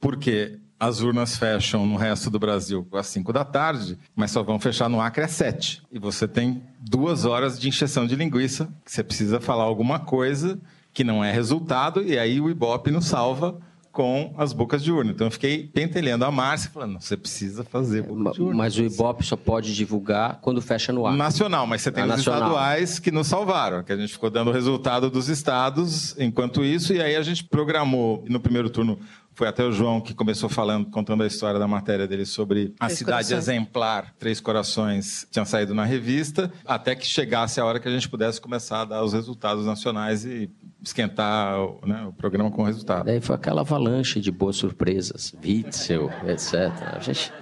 [0.01, 0.59] Por quê?
[0.79, 4.89] as urnas fecham no resto do Brasil às 5 da tarde, mas só vão fechar
[4.89, 5.83] no Acre às 7.
[5.91, 10.61] E você tem duas horas de injeção de linguiça, que você precisa falar alguma coisa
[10.93, 13.59] que não é resultado, e aí o Ibope nos salva
[13.95, 15.13] com as bocas de urna.
[15.13, 18.57] Então eu fiquei pentelhando a Márcia, falando, você precisa fazer boca de urna.
[18.57, 21.17] Mas o Ibope só pode divulgar quando fecha no ar.
[21.17, 24.53] Nacional, mas você tem os estaduais que nos salvaram, que a gente ficou dando o
[24.53, 28.99] resultado dos estados enquanto isso, e aí a gente programou no primeiro turno
[29.35, 32.87] foi até o João que começou falando, contando a história da matéria dele sobre a
[32.87, 33.49] Três cidade corações.
[33.49, 38.09] exemplar, Três Corações, tinha saído na revista, até que chegasse a hora que a gente
[38.09, 40.49] pudesse começar a dar os resultados nacionais e
[40.89, 41.57] esquentar
[41.87, 43.07] né, o programa com o resultado.
[43.07, 46.55] Daí foi aquela avalanche de boas surpresas, Witzel, etc.
[46.95, 47.33] A gente,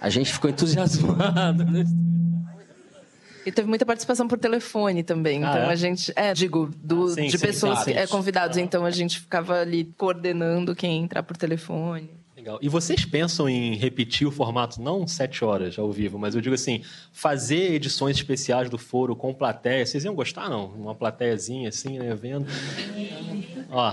[0.00, 1.64] a gente ficou entusiasmado.
[1.64, 1.84] Né?
[3.46, 5.42] E teve muita participação por telefone também.
[5.42, 5.72] Ah, então é?
[5.72, 6.12] a gente.
[6.14, 8.58] É, digo, do, sim, de sim, pessoas que, é, convidados.
[8.58, 12.17] Então a gente ficava ali coordenando quem entrar por telefone.
[12.38, 12.56] Legal.
[12.62, 16.54] E vocês pensam em repetir o formato, não sete horas ao vivo, mas eu digo
[16.54, 19.84] assim, fazer edições especiais do foro com plateia.
[19.84, 20.66] Vocês iam gostar, não?
[20.66, 22.46] Uma plateiazinha assim, né, vendo.
[23.68, 23.92] Ó,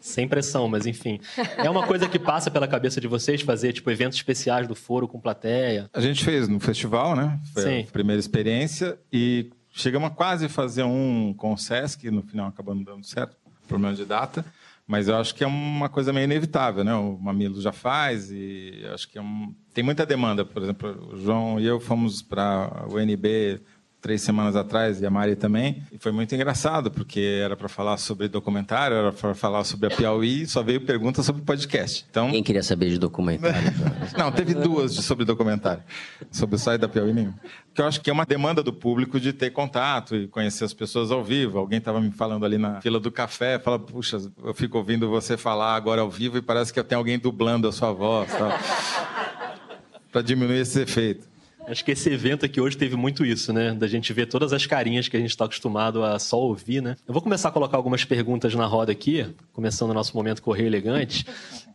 [0.00, 1.18] sem pressão, mas enfim.
[1.56, 5.08] É uma coisa que passa pela cabeça de vocês fazer, tipo, eventos especiais do foro
[5.08, 5.90] com plateia?
[5.92, 7.40] A gente fez no festival, né?
[7.52, 7.80] Foi Sim.
[7.80, 8.96] a primeira experiência.
[9.12, 13.36] E chegamos a quase fazer um com o Sesc, no final acabando dando certo,
[13.66, 14.44] problema de data.
[14.86, 16.94] Mas eu acho que é uma coisa meio inevitável, né?
[16.94, 19.52] O Mamilo já faz e acho que é um...
[19.74, 20.44] tem muita demanda.
[20.44, 23.60] Por exemplo, o João e eu fomos para o NB
[24.06, 25.82] três semanas atrás, e a Mari também.
[25.90, 29.96] E foi muito engraçado, porque era para falar sobre documentário, era para falar sobre a
[29.96, 32.06] Piauí, só veio pergunta sobre podcast.
[32.08, 33.56] Então, Quem queria saber de documentário?
[34.16, 35.82] não, teve duas de- sobre documentário.
[36.30, 37.32] Sobre o site da Piauí, nenhum.
[37.66, 40.72] Porque eu acho que é uma demanda do público de ter contato e conhecer as
[40.72, 41.58] pessoas ao vivo.
[41.58, 45.36] Alguém estava me falando ali na fila do café, fala, puxa, eu fico ouvindo você
[45.36, 48.30] falar agora ao vivo e parece que tem alguém dublando a sua voz.
[50.12, 51.26] Para diminuir esse efeito.
[51.66, 53.74] Acho que esse evento aqui hoje teve muito isso, né?
[53.74, 56.96] Da gente ver todas as carinhas que a gente está acostumado a só ouvir, né?
[57.06, 60.68] Eu vou começar a colocar algumas perguntas na roda aqui, começando o nosso momento Correio
[60.68, 61.26] Elegante.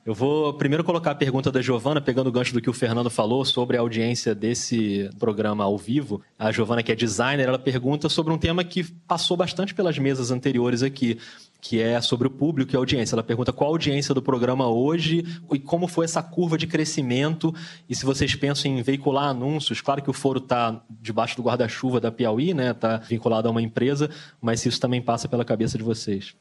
[0.06, 3.10] Eu vou primeiro colocar a pergunta da Giovana, pegando o gancho do que o Fernando
[3.10, 6.22] falou sobre a audiência desse programa ao vivo.
[6.39, 10.32] A Giovana, que é designer, ela pergunta sobre um tema que passou bastante pelas mesas
[10.32, 11.20] anteriores aqui,
[11.62, 13.14] que é sobre o público e a audiência.
[13.14, 17.53] Ela pergunta qual a audiência do programa hoje e como foi essa curva de crescimento
[17.88, 19.80] e se vocês pensam em veicular anúncios.
[19.80, 22.72] Claro que o foro está debaixo do guarda-chuva da Piauí, né?
[22.72, 24.09] Está vinculado a uma empresa,
[24.41, 26.36] mas se isso também passa pela cabeça de vocês.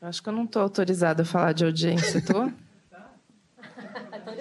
[0.00, 2.50] Eu acho que eu não estou autorizada a falar de audiência, tô?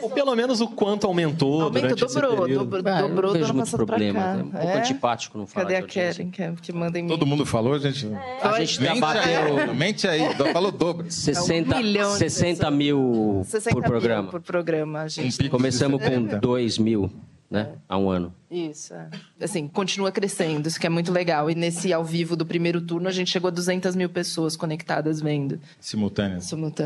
[0.02, 2.66] Ou pelo menos o quanto aumentou Aumento, durante esse dobrou, período.
[2.66, 4.20] dobrou, Ah, eu não dobrou vejo muito problema.
[4.20, 4.32] cá.
[4.34, 4.78] É um pouco É?
[4.80, 5.82] antipático não falar Cadê a.
[5.88, 7.08] Karen que, é- que manda em mim?
[7.10, 8.08] Todo mundo falou, gente?
[8.42, 9.22] A gente já Mente bateu
[9.60, 10.22] aí, mente aí,
[10.54, 11.10] falou dobro.
[11.12, 12.74] 60, É um milhão de 60 pessoas.
[12.78, 14.30] mil 60 por mil programa.
[14.30, 15.50] por programa, a gente.
[15.50, 16.36] Começamos de 70.
[16.36, 17.12] com 2 mil,
[17.50, 17.74] né?
[17.88, 18.34] Há um ano.
[18.50, 19.10] Isso, é.
[19.42, 21.50] Assim, continua crescendo, isso que é muito legal.
[21.50, 25.22] E nesse ao vivo do primeiro turno, a gente chegou a 200 mil pessoas conectadas
[25.22, 25.60] vendo.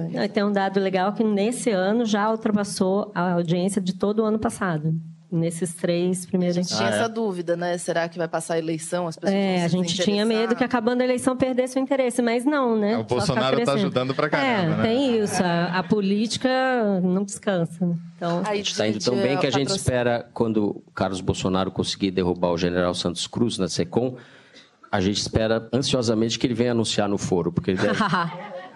[0.09, 4.19] Não, e Tem um dado legal que nesse ano já ultrapassou a audiência de todo
[4.19, 4.93] o ano passado.
[5.35, 6.55] Nesses três A primeiros.
[6.55, 6.95] gente tinha Ah, é?
[6.99, 7.75] essa dúvida, né?
[7.79, 9.07] Será que vai passar a eleição?
[9.07, 12.21] As pessoas vão É, a gente tinha medo que acabando a eleição perdesse o interesse,
[12.21, 12.91] mas não, né?
[12.91, 13.77] É, o Só Bolsonaro tá crescendo.
[13.77, 14.83] ajudando pra caramba, É, né?
[14.83, 15.41] tem isso.
[15.43, 16.49] A, a política
[17.01, 17.83] não descansa.
[17.83, 17.95] né?
[18.15, 22.11] Então, Aí Está indo tão bem que a gente espera, quando o Carlos Bolsonaro conseguir
[22.11, 24.15] derrubar o general Santos Cruz na SECOM,
[24.91, 27.97] a gente espera ansiosamente que ele venha anunciar no foro, porque ele deve,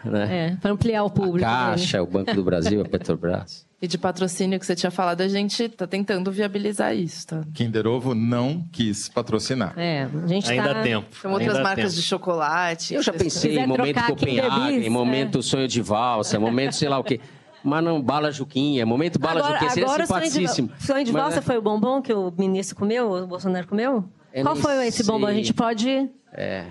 [0.04, 0.48] né?
[0.54, 1.38] é, para ampliar o A público.
[1.38, 1.45] dele.
[1.45, 3.66] Caixa, o Banco do Brasil, a Petrobras.
[3.80, 7.41] E de patrocínio que você tinha falado, a gente tá tentando viabilizar isso, tá?
[7.54, 9.74] Kinder Ovo não quis patrocinar.
[9.78, 10.80] É, a gente Ainda tá...
[10.80, 11.16] há tempo.
[11.22, 11.95] Tem outras ainda marcas tempo.
[11.95, 12.93] de chocolate.
[12.95, 16.98] Eu já pensei em momento Copenhague, Bis, em momento Sonho de Valsa, momento sei lá
[16.98, 17.20] o quê.
[17.64, 20.70] Mas não, Bala Juquinha, momento Bala Agora, Juquinha, seria agora o sonho de- simpaticíssimo.
[20.80, 24.06] sonho de Mas- valsa foi o bombom que o ministro comeu, o Bolsonaro comeu?
[24.34, 25.26] Eu Qual foi esse bombom?
[25.28, 25.38] A sei.
[25.38, 26.10] gente pode...
[26.34, 26.66] É.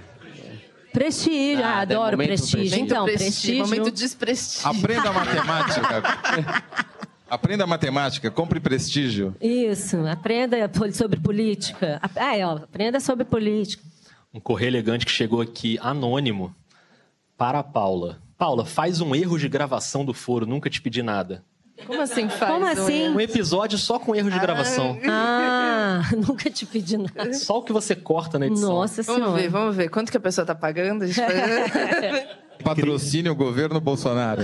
[0.96, 2.58] Prestígio, Ah, ah, adoro prestígio.
[2.58, 2.84] prestígio.
[2.84, 3.64] Então, prestígio.
[3.66, 4.66] Momento desprestígio.
[4.66, 6.02] Aprenda matemática.
[7.28, 9.36] Aprenda matemática, compre prestígio.
[9.38, 10.56] Isso, aprenda
[10.94, 12.00] sobre política.
[12.16, 13.82] Ah, é, ó, aprenda sobre política.
[14.32, 16.54] Um correio elegante que chegou aqui anônimo
[17.36, 18.18] para a Paula.
[18.38, 21.44] Paula, faz um erro de gravação do foro, nunca te pedi nada.
[21.86, 22.52] Como assim faz?
[22.52, 23.08] Como assim?
[23.08, 24.98] Um episódio só com erro de gravação.
[25.08, 27.34] Ah, nunca te pedi nada.
[27.34, 28.70] Só o que você corta na edição.
[28.70, 29.42] Nossa Vamos Senhora.
[29.42, 29.88] ver, vamos ver.
[29.90, 31.02] Quanto que a pessoa tá pagando?
[31.04, 32.28] A gente vai-
[32.64, 34.42] Patrocínio governo Bolsonaro.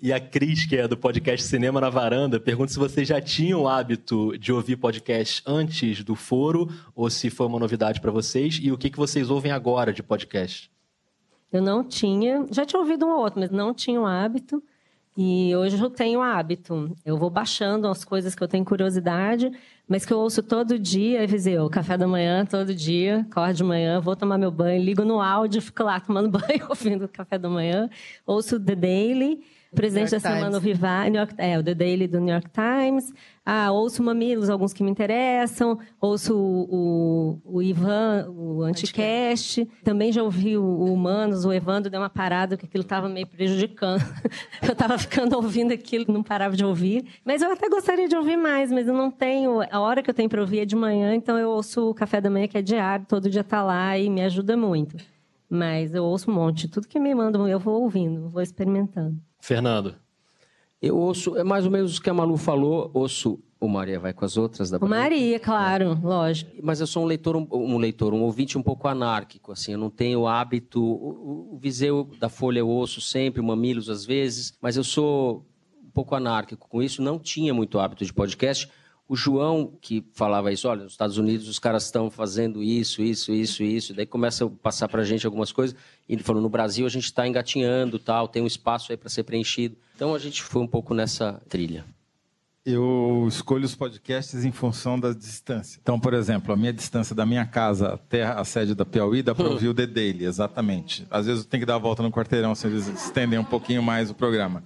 [0.00, 3.62] E a Cris, que é do podcast Cinema na Varanda, pergunta se vocês já tinham
[3.62, 8.58] o hábito de ouvir podcast antes do foro ou se foi uma novidade para vocês
[8.62, 10.70] e o que, que vocês ouvem agora de podcast.
[11.52, 14.62] Eu não tinha, já tinha ouvido um ou outro, mas não tinha o hábito.
[15.16, 16.96] E hoje eu tenho o hábito.
[17.04, 19.52] Eu vou baixando as coisas que eu tenho curiosidade,
[19.86, 24.00] mas que eu ouço todo dia, Viseu, café da manhã, todo dia, acordo de manhã,
[24.00, 27.48] vou tomar meu banho, ligo no áudio, fico lá tomando banho, ouvindo o café da
[27.48, 27.90] manhã,
[28.26, 29.40] ouço The Daily,
[29.74, 30.60] Presidente New da Semana, o.
[30.60, 33.12] Vivar, New York, é, o The Daily do New York Times.
[33.44, 35.78] Ah, ouço Mamilos, alguns que me interessam.
[36.00, 39.68] Ouço o, o, o Ivan, o Anticast.
[39.82, 43.26] Também já ouvi o, o Humanos, o Evandro deu uma parada, que aquilo estava meio
[43.26, 44.00] prejudicando.
[44.62, 47.04] eu estava ficando ouvindo aquilo, não parava de ouvir.
[47.24, 49.60] Mas eu até gostaria de ouvir mais, mas eu não tenho...
[49.70, 52.20] A hora que eu tenho para ouvir é de manhã, então eu ouço o Café
[52.20, 54.96] da Manhã, que é diário, todo dia tá lá e me ajuda muito.
[55.50, 56.68] Mas eu ouço um monte.
[56.68, 59.18] Tudo que me mandam, eu vou ouvindo, vou experimentando.
[59.40, 59.96] Fernando,
[60.82, 64.12] Eu ouço, é mais ou menos o que a Malu falou, ouço o Maria vai
[64.12, 64.96] com as outras da O Bahia.
[65.02, 66.50] Maria, claro, lógico.
[66.60, 69.78] Mas eu sou um leitor, um, um leitor, um ouvinte um pouco anárquico, assim, eu
[69.78, 70.90] não tenho hábito, o,
[71.50, 75.46] o- o Viseu da Folha eu ouço sempre, o Mamilos às vezes, mas eu sou
[75.86, 78.68] um pouco anárquico com isso, não tinha muito hábito de podcast.
[79.12, 83.30] O João, que falava isso, olha, nos Estados Unidos os caras estão fazendo isso, isso,
[83.30, 85.76] isso, isso, daí começa a passar pra gente algumas coisas,
[86.08, 89.10] e ele falou, no Brasil a gente está engatinhando, tal, tem um espaço aí para
[89.10, 89.76] ser preenchido.
[89.94, 91.84] Então a gente foi um pouco nessa trilha.
[92.64, 95.78] Eu escolho os podcasts em função da distância.
[95.82, 99.34] Então, por exemplo, a minha distância da minha casa até a sede da Piauí dá
[99.34, 101.06] para ouvir o The Daily, exatamente.
[101.10, 103.82] Às vezes eu tenho que dar a volta no quarteirão, se eles estendem um pouquinho
[103.82, 104.64] mais o programa.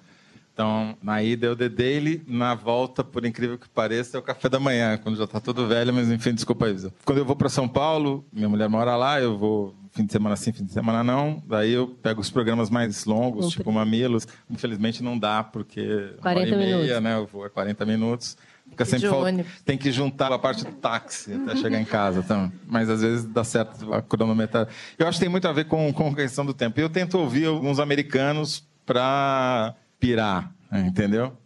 [0.56, 4.22] Então, na ida é o The Daily, na volta, por incrível que pareça, é o
[4.22, 6.74] café da manhã, quando já está tudo velho, mas enfim, desculpa aí.
[7.04, 10.34] Quando eu vou para São Paulo, minha mulher mora lá, eu vou fim de semana
[10.34, 11.42] sim, fim de semana não.
[11.46, 14.26] Daí eu pego os programas mais longos, tipo Mamilos.
[14.48, 17.02] Infelizmente não dá, porque 40 hora e meia, minutos.
[17.02, 17.16] né?
[17.18, 18.34] Eu vou a 40 minutos.
[18.70, 19.52] Fica sempre de fal- ônibus.
[19.62, 22.50] Tem que juntar a parte do táxi até chegar em casa também.
[22.66, 24.68] Mas às vezes dá certo a cronometrar.
[24.98, 26.80] Eu acho que tem muito a ver com, com a questão do tempo.
[26.80, 31.36] Eu tento ouvir alguns americanos para pirar, né, entendeu?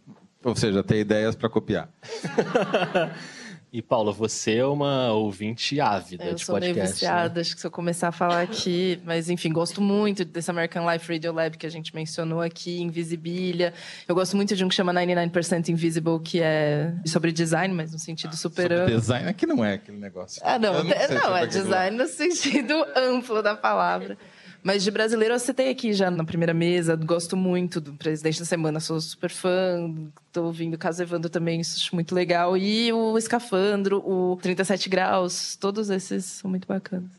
[0.43, 1.89] Ou seja, ter ideias para copiar.
[3.73, 7.05] E, Paula, você é uma ouvinte ávida Eu de sou meio podcast.
[7.05, 7.09] né?
[7.09, 10.85] viciada, acho que se eu começar a falar aqui, mas enfim, gosto muito desse American
[10.91, 13.73] Life Radio Lab que a gente mencionou aqui, Invisibilia.
[14.05, 17.99] Eu gosto muito de um que chama 99% Invisible, que é sobre design, mas no
[17.99, 18.93] sentido super amplo.
[18.93, 20.41] design aqui não é aquele negócio.
[20.43, 24.17] Ah, não, Eu não, sobre é aquele design no sentido amplo da palavra.
[24.63, 28.45] Mas de brasileiro eu citei aqui já na primeira mesa, gosto muito do Presidente da
[28.45, 29.91] Semana, sou super fã,
[30.31, 32.55] tô ouvindo o caso Evandro também, isso acho muito legal.
[32.55, 37.09] E o Escafandro, o 37 Graus, todos esses são muito bacanas.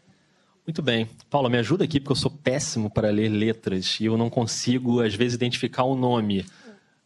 [0.64, 1.09] Muito bem.
[1.28, 5.01] Paula, me ajuda aqui, porque eu sou péssimo para ler letras e eu não consigo,
[5.01, 6.47] às vezes, identificar o nome.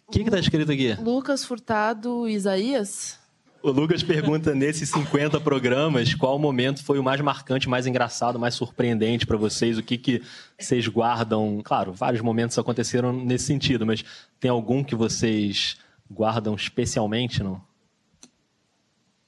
[0.07, 0.93] O que está escrito aqui?
[1.01, 3.19] Lucas Furtado Isaías?
[3.67, 8.55] O Lucas pergunta, nesses 50 programas, qual momento foi o mais marcante, mais engraçado, mais
[8.55, 9.77] surpreendente para vocês?
[9.77, 10.23] O que, que
[10.57, 11.61] vocês guardam?
[11.65, 14.05] Claro, vários momentos aconteceram nesse sentido, mas
[14.39, 15.77] tem algum que vocês
[16.09, 17.61] guardam especialmente, não?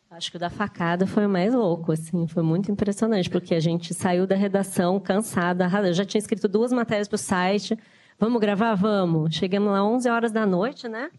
[0.08, 3.60] Acho que o da facada foi o mais louco, assim, foi muito impressionante, porque a
[3.60, 7.76] gente saiu da redação cansada, eu já tinha escrito duas matérias para o site,
[8.20, 8.76] vamos gravar?
[8.76, 9.34] Vamos.
[9.34, 11.10] Chegamos lá 11 horas da noite, né?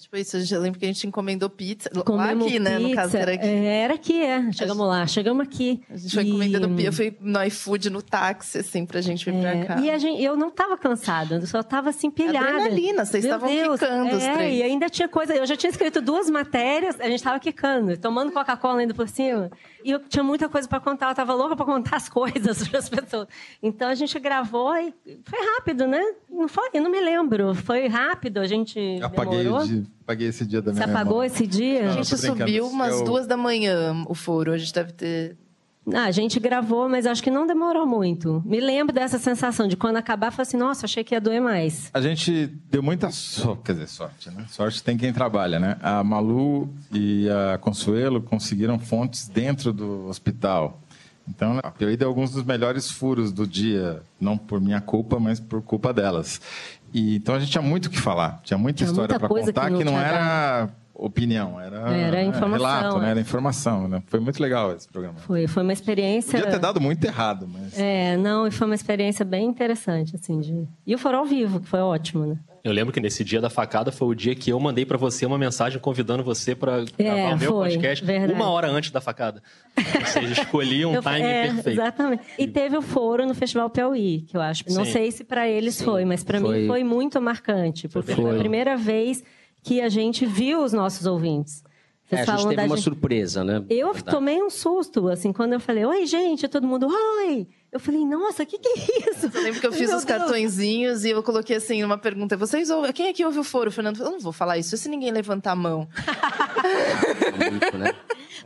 [0.00, 1.90] Tipo isso, eu já lembro que a gente encomendou pizza.
[1.94, 2.78] lá Comemos aqui, né?
[2.78, 3.46] No caso, era aqui.
[3.46, 4.52] É, Era aqui, é.
[4.52, 5.80] Chegamos lá, chegamos aqui.
[5.90, 6.88] A gente foi E- encomendando pizza.
[6.88, 9.80] Eu fui no iFood, no táxi, assim, pra gente vir É, pra cá.
[9.80, 12.48] E a gente, eu não estava cansada, eu só estava assim pilhada.
[12.48, 14.58] Adrenalina, vocês Meu estavam Deus, quicando os é, três.
[14.58, 18.32] E ainda tinha coisa, eu já tinha escrito duas matérias, a gente estava quicando, tomando
[18.32, 19.50] Coca-Cola ainda por cima.
[19.84, 22.78] E eu tinha muita coisa para contar, eu estava louca para contar as coisas para
[22.78, 23.28] as pessoas.
[23.62, 24.92] Então a gente gravou e
[25.24, 26.02] foi rápido, né?
[26.28, 29.66] Não foi, eu não me lembro, foi rápido, a gente apaguei, demorou.
[29.66, 31.26] o dia, apaguei esse dia da Você minha apagou memória.
[31.32, 31.80] esse dia?
[31.80, 32.38] A Não, gente tô brincando.
[32.40, 34.52] subiu umas Eu- duas da manhã o foro.
[34.52, 35.36] A gente deve ter.
[35.94, 38.42] Ah, a gente gravou, mas acho que não demorou muito.
[38.44, 41.88] Me lembro dessa sensação de quando acabar, falei assim, nossa, achei que ia doer mais.
[41.94, 44.44] A gente deu muita sorte, quer dizer, sorte, né?
[44.50, 45.78] Sorte tem quem trabalha, né?
[45.80, 50.78] A Malu e a Consuelo conseguiram fontes dentro do hospital.
[51.28, 55.62] Então, POI deu alguns dos melhores furos do dia, não por minha culpa, mas por
[55.62, 56.40] culpa delas.
[56.92, 59.52] E, então, a gente tinha muito o que falar, tinha muita Tinha história para coisa
[59.52, 63.06] que contar não que não era opinião, era, Era informação, relato, né?
[63.06, 63.10] é.
[63.12, 64.02] Era informação, né?
[64.06, 65.16] Foi muito legal esse programa.
[65.18, 66.38] Foi, foi uma experiência...
[66.38, 67.78] Podia ter dado muito errado, mas...
[67.78, 70.66] É, não, e foi uma experiência bem interessante, assim, de...
[70.86, 72.38] E o foro ao vivo, que foi ótimo, né?
[72.64, 75.24] Eu lembro que nesse dia da facada foi o dia que eu mandei para você
[75.24, 78.32] uma mensagem convidando você para gravar o meu foi, podcast verdade.
[78.32, 79.40] uma hora antes da facada.
[79.76, 81.80] Ou seja, escolhi um Eu- time é, perfeito.
[81.80, 82.22] Exatamente.
[82.36, 84.64] E teve o foro no Festival Piauí, que eu acho.
[84.70, 84.92] Não Sim.
[84.92, 86.66] sei se para eles foi, mas para mim Foi.
[86.66, 88.24] foi muito marcante, porque foi.
[88.24, 88.34] Foi.
[88.34, 89.22] a primeira vez
[89.62, 91.62] que a gente viu os nossos ouvintes.
[92.10, 93.62] É, Vocês a gente teve uma gente- surpresa, né?
[93.68, 94.16] Eu Verdade.
[94.16, 97.46] tomei um susto, assim, quando eu falei, oi, gente, todo mundo, oi!
[97.70, 99.30] Eu falei, nossa, o que, que é isso?
[99.32, 100.18] Eu lembro que eu fiz Meu os Deus.
[100.18, 102.34] cartõezinhos e eu coloquei assim uma pergunta.
[102.34, 102.90] Vocês ouvem?
[102.94, 103.68] Quem aqui ouve o foro?
[103.68, 105.86] O Fernando falou, eu não vou falar isso se ninguém levantar a mão.
[107.50, 107.92] Muito, né?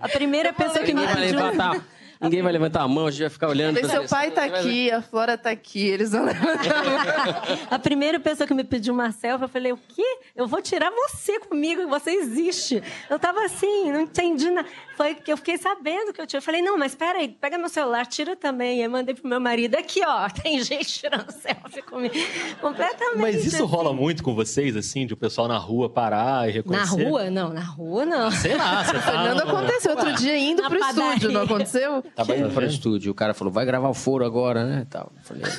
[0.01, 1.21] A primeira pessoa que me pediu...
[1.39, 1.85] levantar,
[2.23, 3.79] ninguém vai levantar a mão, a gente vai ficar olhando.
[3.87, 7.59] Seu pai tá aqui, a Flora tá aqui, eles vão levantar a mão.
[7.71, 10.19] A primeira pessoa que me pediu uma selfie, eu falei, o quê?
[10.37, 12.83] Eu vou tirar você comigo, você existe.
[13.11, 14.67] Eu tava assim, não entendi nada.
[14.97, 16.39] Foi que eu fiquei sabendo que eu tinha.
[16.39, 18.81] Eu falei, não, mas peraí, pega meu celular, tira também.
[18.83, 22.15] Eu mandei pro meu marido, aqui, ó, tem gente tirando selfie comigo.
[22.61, 23.19] Completamente.
[23.21, 23.65] Mas isso assim.
[23.67, 27.05] rola muito com vocês, assim, de o pessoal na rua parar e Na reconhecer?
[27.05, 27.31] rua?
[27.31, 28.31] Não, na rua não.
[28.31, 29.01] Sei lá, você tá...
[29.13, 31.09] Fernando no- aconteceu outro dia indo Na pro padaria.
[31.15, 32.05] estúdio, não aconteceu?
[32.15, 34.83] Tava indo para o estúdio, o cara falou, vai gravar o foro agora, né?
[34.83, 35.11] e Tal.
[35.17, 35.43] Eu Falei,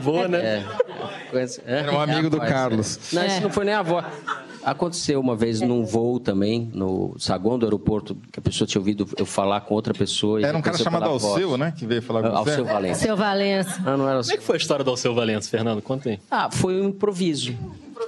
[0.00, 0.38] Vou, né?
[0.38, 0.64] é.
[1.32, 3.12] É, Era um amigo do rapaz, Carlos.
[3.12, 3.16] é.
[3.16, 4.04] Não, isso não foi nem a avó.
[4.62, 9.06] Aconteceu uma vez num voo também, no saguão do aeroporto, que a pessoa tinha ouvido
[9.18, 10.40] eu falar com outra pessoa.
[10.40, 11.24] Era um cara chamado voz.
[11.24, 11.72] Alceu, né?
[11.76, 12.50] Que veio falar com você.
[12.50, 13.00] Alceu Valença.
[13.00, 13.82] Seu Valença.
[13.84, 15.82] Ah, não era Como é que foi a história do Alceu Valença, Fernando?
[15.82, 16.18] Conta aí.
[16.30, 17.54] Ah, foi um improviso.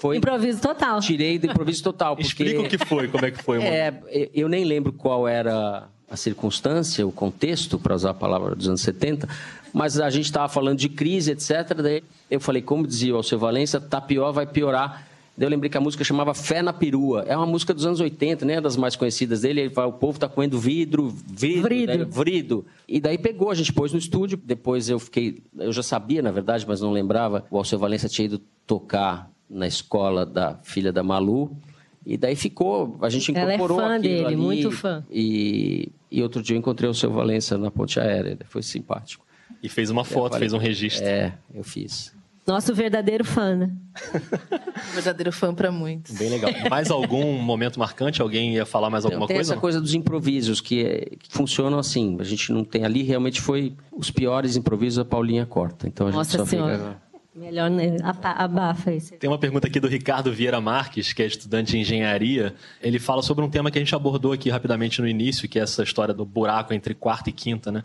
[0.01, 1.01] Foi, Improviso total.
[1.01, 2.29] tirei do improviso total, porque...
[2.29, 3.59] Explica o que foi, como é que foi.
[3.59, 3.71] mano.
[3.71, 8.69] É, eu nem lembro qual era a circunstância, o contexto, para usar a palavra dos
[8.69, 9.29] anos 70,
[9.73, 11.75] mas a gente estava falando de crise, etc.
[11.83, 15.07] Daí eu falei, como dizia o Alceu Valença, tá pior, vai piorar.
[15.37, 17.25] Daí eu lembrei que a música chamava Fé na Perua.
[17.29, 18.59] É uma música dos anos 80, né?
[18.59, 19.61] Das mais conhecidas dele.
[19.61, 21.99] Ele fala, o povo tá comendo vidro, vidro, Vrido.
[21.99, 22.05] né?
[22.09, 22.65] vrido.
[22.89, 24.41] E daí pegou, a gente pôs no estúdio.
[24.43, 25.43] Depois eu fiquei...
[25.59, 27.45] Eu já sabia, na verdade, mas não lembrava.
[27.51, 31.57] O Alceu Valença tinha ido tocar na escola da filha da Malu.
[32.05, 34.37] E daí ficou, a gente Ela é incorporou fã dele, ali.
[34.37, 35.05] muito fã.
[35.11, 38.39] E, e outro dia eu encontrei o seu Valença na ponte aérea.
[38.49, 39.27] Foi simpático.
[39.63, 41.05] E fez uma foto, falei- fez um registro.
[41.05, 42.15] É, eu fiz.
[42.47, 43.73] Nosso verdadeiro fã, né?
[44.95, 46.17] Verdadeiro fã para muitos.
[46.17, 46.53] Bem legal.
[46.71, 48.23] Mais algum momento marcante?
[48.23, 49.53] Alguém ia falar mais alguma tem coisa?
[49.55, 52.17] essa coisa dos improvisos que, é- que funcionam assim.
[52.21, 55.89] A gente não tem ali, realmente foi os piores improvisos da Paulinha Corta.
[55.89, 56.79] Então a gente Nossa só Senhora.
[56.79, 57.03] fica...
[57.37, 57.97] Melhor né?
[58.03, 59.17] Abafa esse.
[59.17, 62.55] Tem uma pergunta aqui do Ricardo Vieira Marques, que é estudante de engenharia.
[62.83, 65.63] Ele fala sobre um tema que a gente abordou aqui rapidamente no início, que é
[65.63, 67.83] essa história do buraco entre quarta e quinta, né?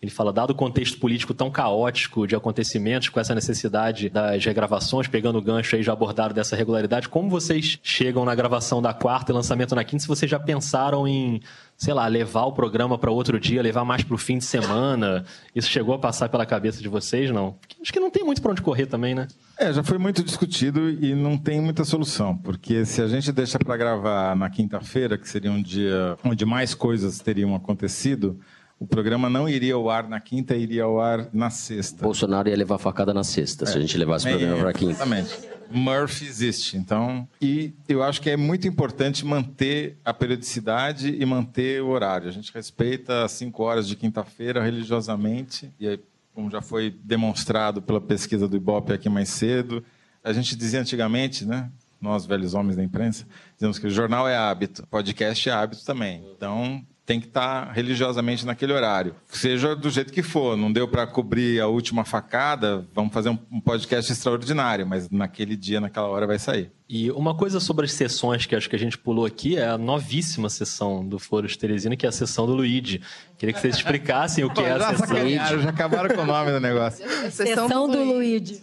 [0.00, 5.08] Ele fala, dado o contexto político tão caótico de acontecimentos, com essa necessidade das regravações,
[5.08, 9.32] pegando o gancho aí já abordado dessa regularidade, como vocês chegam na gravação da quarta
[9.32, 11.40] e lançamento na quinta, se vocês já pensaram em,
[11.76, 15.24] sei lá, levar o programa para outro dia, levar mais para o fim de semana?
[15.54, 17.56] Isso chegou a passar pela cabeça de vocês, não?
[17.80, 19.28] Acho que não tem muito para onde correr também, né?
[19.58, 23.58] É, já foi muito discutido e não tem muita solução, porque se a gente deixa
[23.58, 28.38] para gravar na quinta-feira, que seria um dia onde mais coisas teriam acontecido,
[28.84, 32.02] o programa não iria ao ar na quinta, iria ao ar na sexta.
[32.02, 34.92] Bolsonaro ia levar facada na sexta, se a gente levasse o programa É, para quinta.
[34.92, 35.38] Exatamente.
[35.70, 37.26] Murphy existe, então.
[37.40, 42.28] E eu acho que é muito importante manter a periodicidade e manter o horário.
[42.28, 46.00] A gente respeita as cinco horas de quinta-feira religiosamente, e aí,
[46.34, 49.82] como já foi demonstrado pela pesquisa do Ibope aqui mais cedo,
[50.22, 51.70] a gente dizia antigamente, né?
[52.00, 56.22] Nós, velhos homens da imprensa, dizemos que o jornal é hábito, podcast é hábito também.
[56.36, 59.14] Então, tem que estar religiosamente naquele horário.
[59.28, 63.60] Seja do jeito que for, não deu para cobrir a última facada, vamos fazer um
[63.60, 66.70] podcast extraordinário, mas naquele dia, naquela hora vai sair.
[66.88, 69.78] E uma coisa sobre as sessões que acho que a gente pulou aqui é a
[69.78, 73.00] novíssima sessão do Foro de Teresina, que é a sessão do Luigi.
[73.38, 75.60] Queria que vocês explicassem o que é a já sessão.
[75.60, 77.04] já acabaram com o nome do negócio.
[77.30, 78.62] Sessão do Luigi.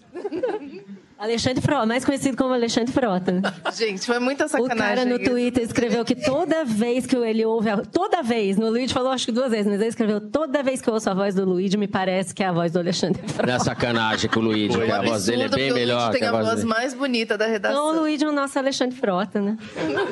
[1.21, 3.41] Alexandre Frota, mais conhecido como Alexandre Frota.
[3.77, 4.77] Gente, foi muita O sacanagem.
[4.77, 5.19] cara no.
[5.19, 7.77] Twitter escreveu que toda vez que ele ouve a...
[7.77, 10.89] Toda vez, no Luigi falou acho que duas vezes, mas ele escreveu toda vez que
[10.89, 13.45] eu ouço a voz do Luigi, me parece que é a voz do Alexandre Frota.
[13.45, 16.17] Não é sacanagem com o Luigi, porque a voz dele é bem o melhor que
[16.19, 18.01] tem a a voz voz mais bonita da Então o redação.
[18.01, 19.57] Luigi é o nosso Alexandre Frota, né?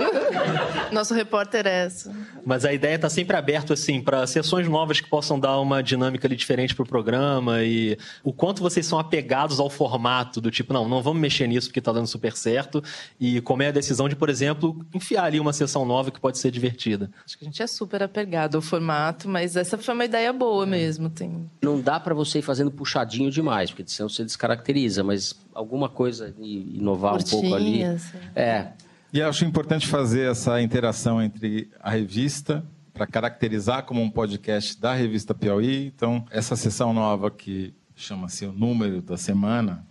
[0.91, 2.11] Nosso repórter é essa.
[2.45, 6.27] Mas a ideia está sempre aberto assim para sessões novas que possam dar uma dinâmica
[6.27, 10.73] ali diferente para o programa e o quanto vocês são apegados ao formato do tipo
[10.73, 12.83] não, não vamos mexer nisso porque está dando super certo
[13.19, 16.37] e como é a decisão de, por exemplo, enfiar ali uma sessão nova que pode
[16.37, 17.09] ser divertida.
[17.25, 20.65] Acho que a gente é super apegado ao formato, mas essa foi uma ideia boa
[20.65, 21.09] mesmo.
[21.09, 21.49] Tem...
[21.61, 26.33] Não dá para você ir fazendo puxadinho demais, porque senão você descaracteriza, mas alguma coisa
[26.39, 27.79] e inovar um pouco ali.
[27.79, 28.67] Curtinhas, É.
[29.11, 34.93] E acho importante fazer essa interação entre a revista para caracterizar como um podcast da
[34.93, 35.87] revista Piauí.
[35.87, 39.85] Então, essa sessão nova que chama-se o número da semana,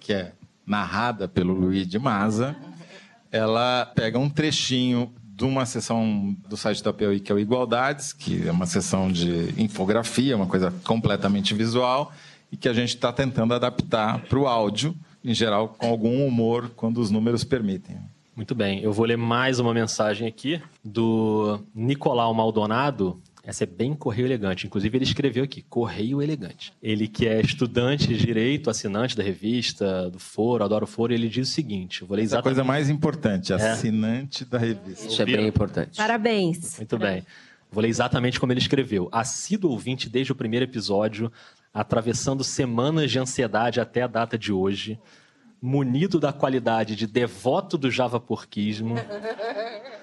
[0.00, 0.32] que é
[0.66, 2.56] narrada pelo Luiz de Maza,
[3.30, 8.12] ela pega um trechinho de uma sessão do site da Piauí, que é o Igualdades,
[8.12, 12.12] que é uma sessão de infografia, uma coisa completamente visual,
[12.50, 14.94] e que a gente está tentando adaptar para o áudio,
[15.24, 17.96] em geral, com algum humor, quando os números permitem.
[18.36, 23.20] Muito bem, eu vou ler mais uma mensagem aqui do Nicolau Maldonado.
[23.44, 24.66] Essa é bem correio elegante.
[24.66, 26.72] Inclusive, ele escreveu aqui, correio elegante.
[26.80, 31.16] Ele que é estudante de direito, assinante da revista, do foro, adoro o foro, e
[31.16, 32.54] ele diz o seguinte: eu vou ler Essa é a exatamente.
[32.54, 35.06] coisa mais importante, assinante da revista.
[35.08, 35.96] Isso é bem importante.
[35.96, 36.76] Parabéns.
[36.78, 37.26] Muito bem.
[37.70, 39.08] Vou ler exatamente como ele escreveu.
[39.10, 41.32] Assíduo ouvinte desde o primeiro episódio,
[41.74, 45.00] atravessando semanas de ansiedade até a data de hoje,
[45.60, 48.94] munido da qualidade de devoto do javaporquismo,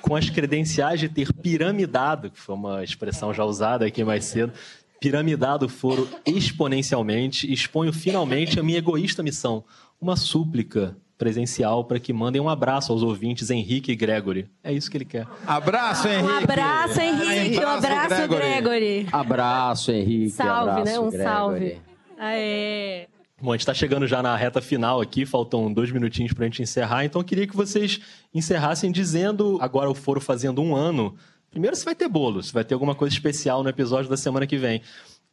[0.00, 4.52] com as credenciais de ter piramidado, que foi uma expressão já usada aqui mais cedo,
[5.00, 9.64] piramidado o foro exponencialmente, exponho finalmente a minha egoísta missão,
[10.00, 14.48] uma súplica presencial para que mandem um abraço aos ouvintes Henrique e Gregory.
[14.62, 15.26] É isso que ele quer.
[15.46, 16.30] Abraço, Henrique!
[16.30, 17.58] Um abraço, Henrique.
[17.58, 19.06] Um abraço, Gregory.
[19.10, 20.30] Abraço, Henrique.
[20.30, 20.98] Salve, abraço, né?
[20.98, 21.24] Um Gregory.
[21.24, 21.80] salve.
[22.18, 23.15] Aê.
[23.38, 26.48] Bom, a gente está chegando já na reta final aqui, faltam dois minutinhos para a
[26.48, 28.00] gente encerrar, então eu queria que vocês
[28.32, 31.14] encerrassem dizendo, agora o foro fazendo um ano,
[31.50, 34.46] primeiro se vai ter bolo, se vai ter alguma coisa especial no episódio da semana
[34.46, 34.80] que vem.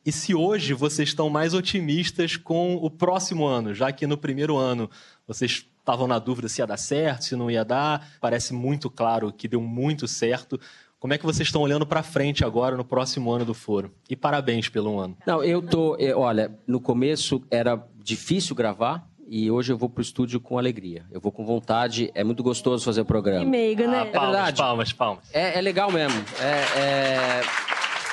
[0.05, 4.57] E se hoje vocês estão mais otimistas com o próximo ano, já que no primeiro
[4.57, 4.89] ano
[5.25, 9.31] vocês estavam na dúvida se ia dar certo, se não ia dar, parece muito claro
[9.31, 10.59] que deu muito certo.
[10.99, 13.93] Como é que vocês estão olhando para frente agora no próximo ano do foro?
[14.09, 15.17] E parabéns pelo ano.
[15.27, 15.97] Não, eu tô.
[16.15, 21.05] Olha, no começo era difícil gravar, e hoje eu vou pro estúdio com alegria.
[21.09, 23.39] Eu vou com vontade, é muito gostoso fazer o programa.
[23.39, 24.01] Que meiga, né?
[24.01, 24.57] Ah, palmas, verdade.
[24.57, 25.23] palmas, palmas.
[25.33, 26.23] É, é legal mesmo.
[26.39, 27.41] É, é,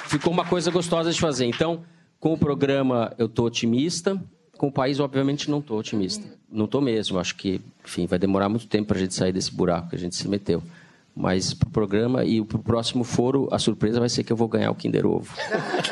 [0.08, 1.46] Ficou uma coisa gostosa de fazer.
[1.46, 1.82] Então,
[2.18, 4.20] com o programa eu tô otimista.
[4.56, 6.26] Com o país, obviamente, não tô otimista.
[6.50, 7.18] Não tô mesmo.
[7.18, 9.98] Acho que, enfim, vai demorar muito tempo para a gente sair desse buraco que a
[9.98, 10.62] gente se meteu.
[11.14, 14.70] Mas pro programa e pro próximo foro, a surpresa vai ser que eu vou ganhar
[14.70, 15.30] o Kinder Ovo.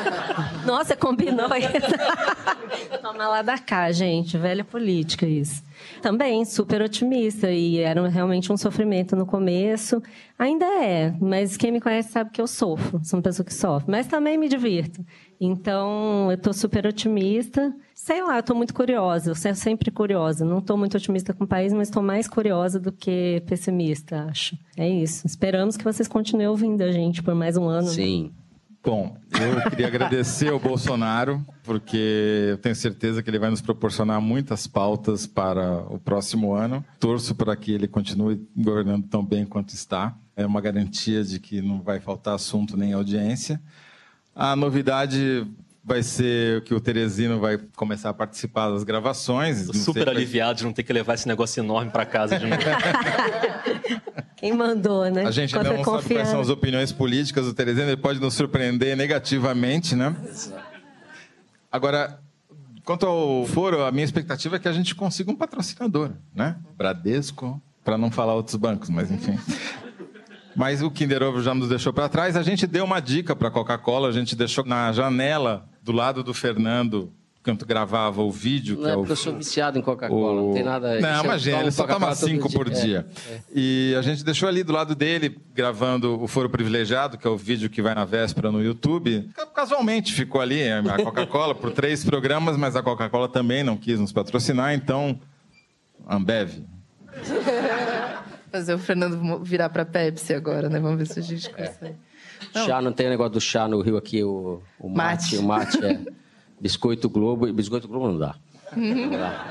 [0.65, 2.99] Nossa, combinou isso.
[3.01, 4.37] Toma lá da cá, gente.
[4.37, 5.63] Velha política isso.
[6.01, 10.01] Também super otimista e era realmente um sofrimento no começo.
[10.37, 12.99] Ainda é, mas quem me conhece sabe que eu sofro.
[13.03, 15.05] Sou uma pessoa que sofre, mas também me divirto.
[15.39, 17.73] Então, eu estou super otimista.
[18.01, 19.29] Sei lá, estou muito curiosa.
[19.29, 20.45] Eu sou sempre curiosa.
[20.45, 24.57] Não estou muito otimista com o país, mas estou mais curiosa do que pessimista, acho.
[24.77, 25.27] É isso.
[25.27, 27.89] Esperamos que vocês continuem ouvindo a gente por mais um ano.
[27.89, 28.31] Sim.
[28.81, 34.21] Bom, eu queria agradecer ao Bolsonaro, porque eu tenho certeza que ele vai nos proporcionar
[34.21, 36.83] muitas pautas para o próximo ano.
[37.01, 40.15] Torço para que ele continue governando tão bem quanto está.
[40.37, 43.61] É uma garantia de que não vai faltar assunto nem audiência.
[44.33, 45.45] A novidade
[45.89, 49.65] vai ser que o Teresino vai começar a participar das gravações.
[49.65, 52.37] Tô sei super quais- aliviado de não ter que levar esse negócio enorme pra casa
[52.37, 52.61] de novo.
[54.37, 55.25] Quem mandou, né?
[55.25, 58.19] A gente ainda é não sabe quais são as opiniões políticas do Teresino, ele pode
[58.19, 60.15] nos surpreender negativamente, né?
[61.71, 62.19] Agora,
[62.85, 66.55] quanto ao foro, a minha expectativa é que a gente consiga um patrocinador, né?
[66.77, 69.37] Bradesco, para não falar outros bancos, mas enfim.
[70.55, 72.35] Mas o Kinder Ovo já nos deixou para trás.
[72.35, 76.23] A gente deu uma dica para a Coca-Cola, a gente deixou na janela do lado
[76.23, 77.11] do Fernando,
[77.41, 78.75] enquanto gravava o vídeo.
[78.75, 80.99] Não que é é o porque eu sou viciado em Coca-Cola, não tem nada...
[80.99, 83.07] não, imagina, ele só toma cinco por É, dia.
[83.53, 87.37] E a gente deixou ali do lado dele, gravando o Foro Privilegiado, que é o
[87.37, 89.29] vídeo que vai na véspera no YouTube.
[89.55, 94.11] Casualmente ficou ali a Coca-Cola por três programas, mas a Coca-Cola também não quis nos
[94.11, 95.19] patrocinar, então.
[96.07, 96.63] Ambev.
[98.51, 100.79] Fazer o Fernando virar pra Pepsi agora, né?
[100.79, 101.95] Vamos ver se a gente consegue.
[102.53, 105.35] Chá, não tem o negócio do chá no Rio aqui, o, o mate.
[105.35, 105.37] Mate.
[105.37, 105.99] O mate é
[106.59, 107.47] Biscoito Globo.
[107.47, 108.35] e Biscoito Globo não dá.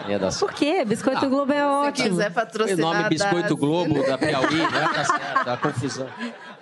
[0.09, 0.85] Ia dar Por quê?
[0.85, 2.09] Biscoito Ah, Globo é Se ótimo.
[2.11, 2.79] quiser O patrocinar.
[2.95, 4.89] nome Biscoito dá- Globo da Piauí, né?
[4.95, 6.07] Tá certo, tá confusão.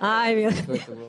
[0.01, 0.51] Ai, meu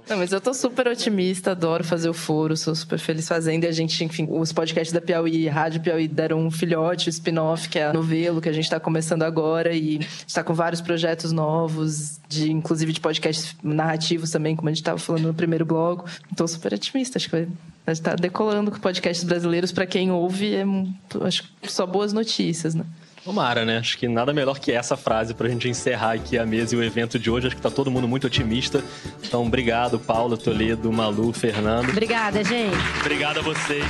[0.09, 3.65] Não, mas eu tô super otimista, adoro fazer o foro, sou super feliz fazendo.
[3.65, 7.67] E a gente, enfim, os podcasts da Piauí, Rádio Piauí deram um filhote, o spin-off,
[7.69, 9.73] que é a novelo, que a gente tá começando agora.
[9.73, 14.83] E está com vários projetos novos, de inclusive de podcasts narrativos também, como a gente
[14.83, 16.05] tava falando no primeiro bloco.
[16.35, 17.47] Tô super otimista, acho que vai.
[17.87, 21.85] A gente tá decolando com podcasts brasileiros, para quem ouve, é muito- acho que só
[21.85, 22.83] boas notícias, né?
[23.23, 23.77] Tomara, né?
[23.77, 26.83] Acho que nada melhor que essa frase pra gente encerrar aqui a mesa e o
[26.83, 27.47] evento de hoje.
[27.47, 28.83] Acho que tá todo mundo muito otimista.
[29.25, 31.89] Então, obrigado, Paula, Toledo, Malu, Fernando.
[31.89, 32.75] Obrigada, gente.
[33.01, 33.83] Obrigado a vocês.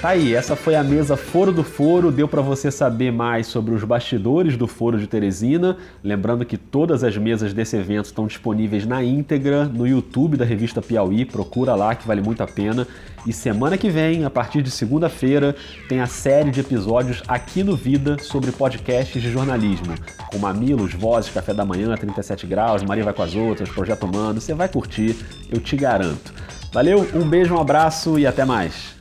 [0.00, 2.12] Tá aí, essa foi a mesa Foro do Foro.
[2.12, 5.78] Deu para você saber mais sobre os bastidores do Foro de Teresina.
[6.04, 10.82] Lembrando que todas as mesas desse evento estão disponíveis na íntegra no YouTube da revista
[10.82, 11.24] Piauí.
[11.24, 12.86] Procura lá que vale muito a pena.
[13.26, 15.56] E semana que vem, a partir de segunda-feira,
[15.88, 19.94] tem a série de episódios aqui no Vida sobre podcasts de jornalismo.
[20.30, 24.40] Com Mamilos, Vozes, Café da Manhã, 37 Graus, Maria Vai com as Outras, Projeto Humano.
[24.40, 25.16] Você vai curtir,
[25.50, 26.32] eu te garanto.
[26.72, 28.94] Valeu, um beijo, um abraço e até mais.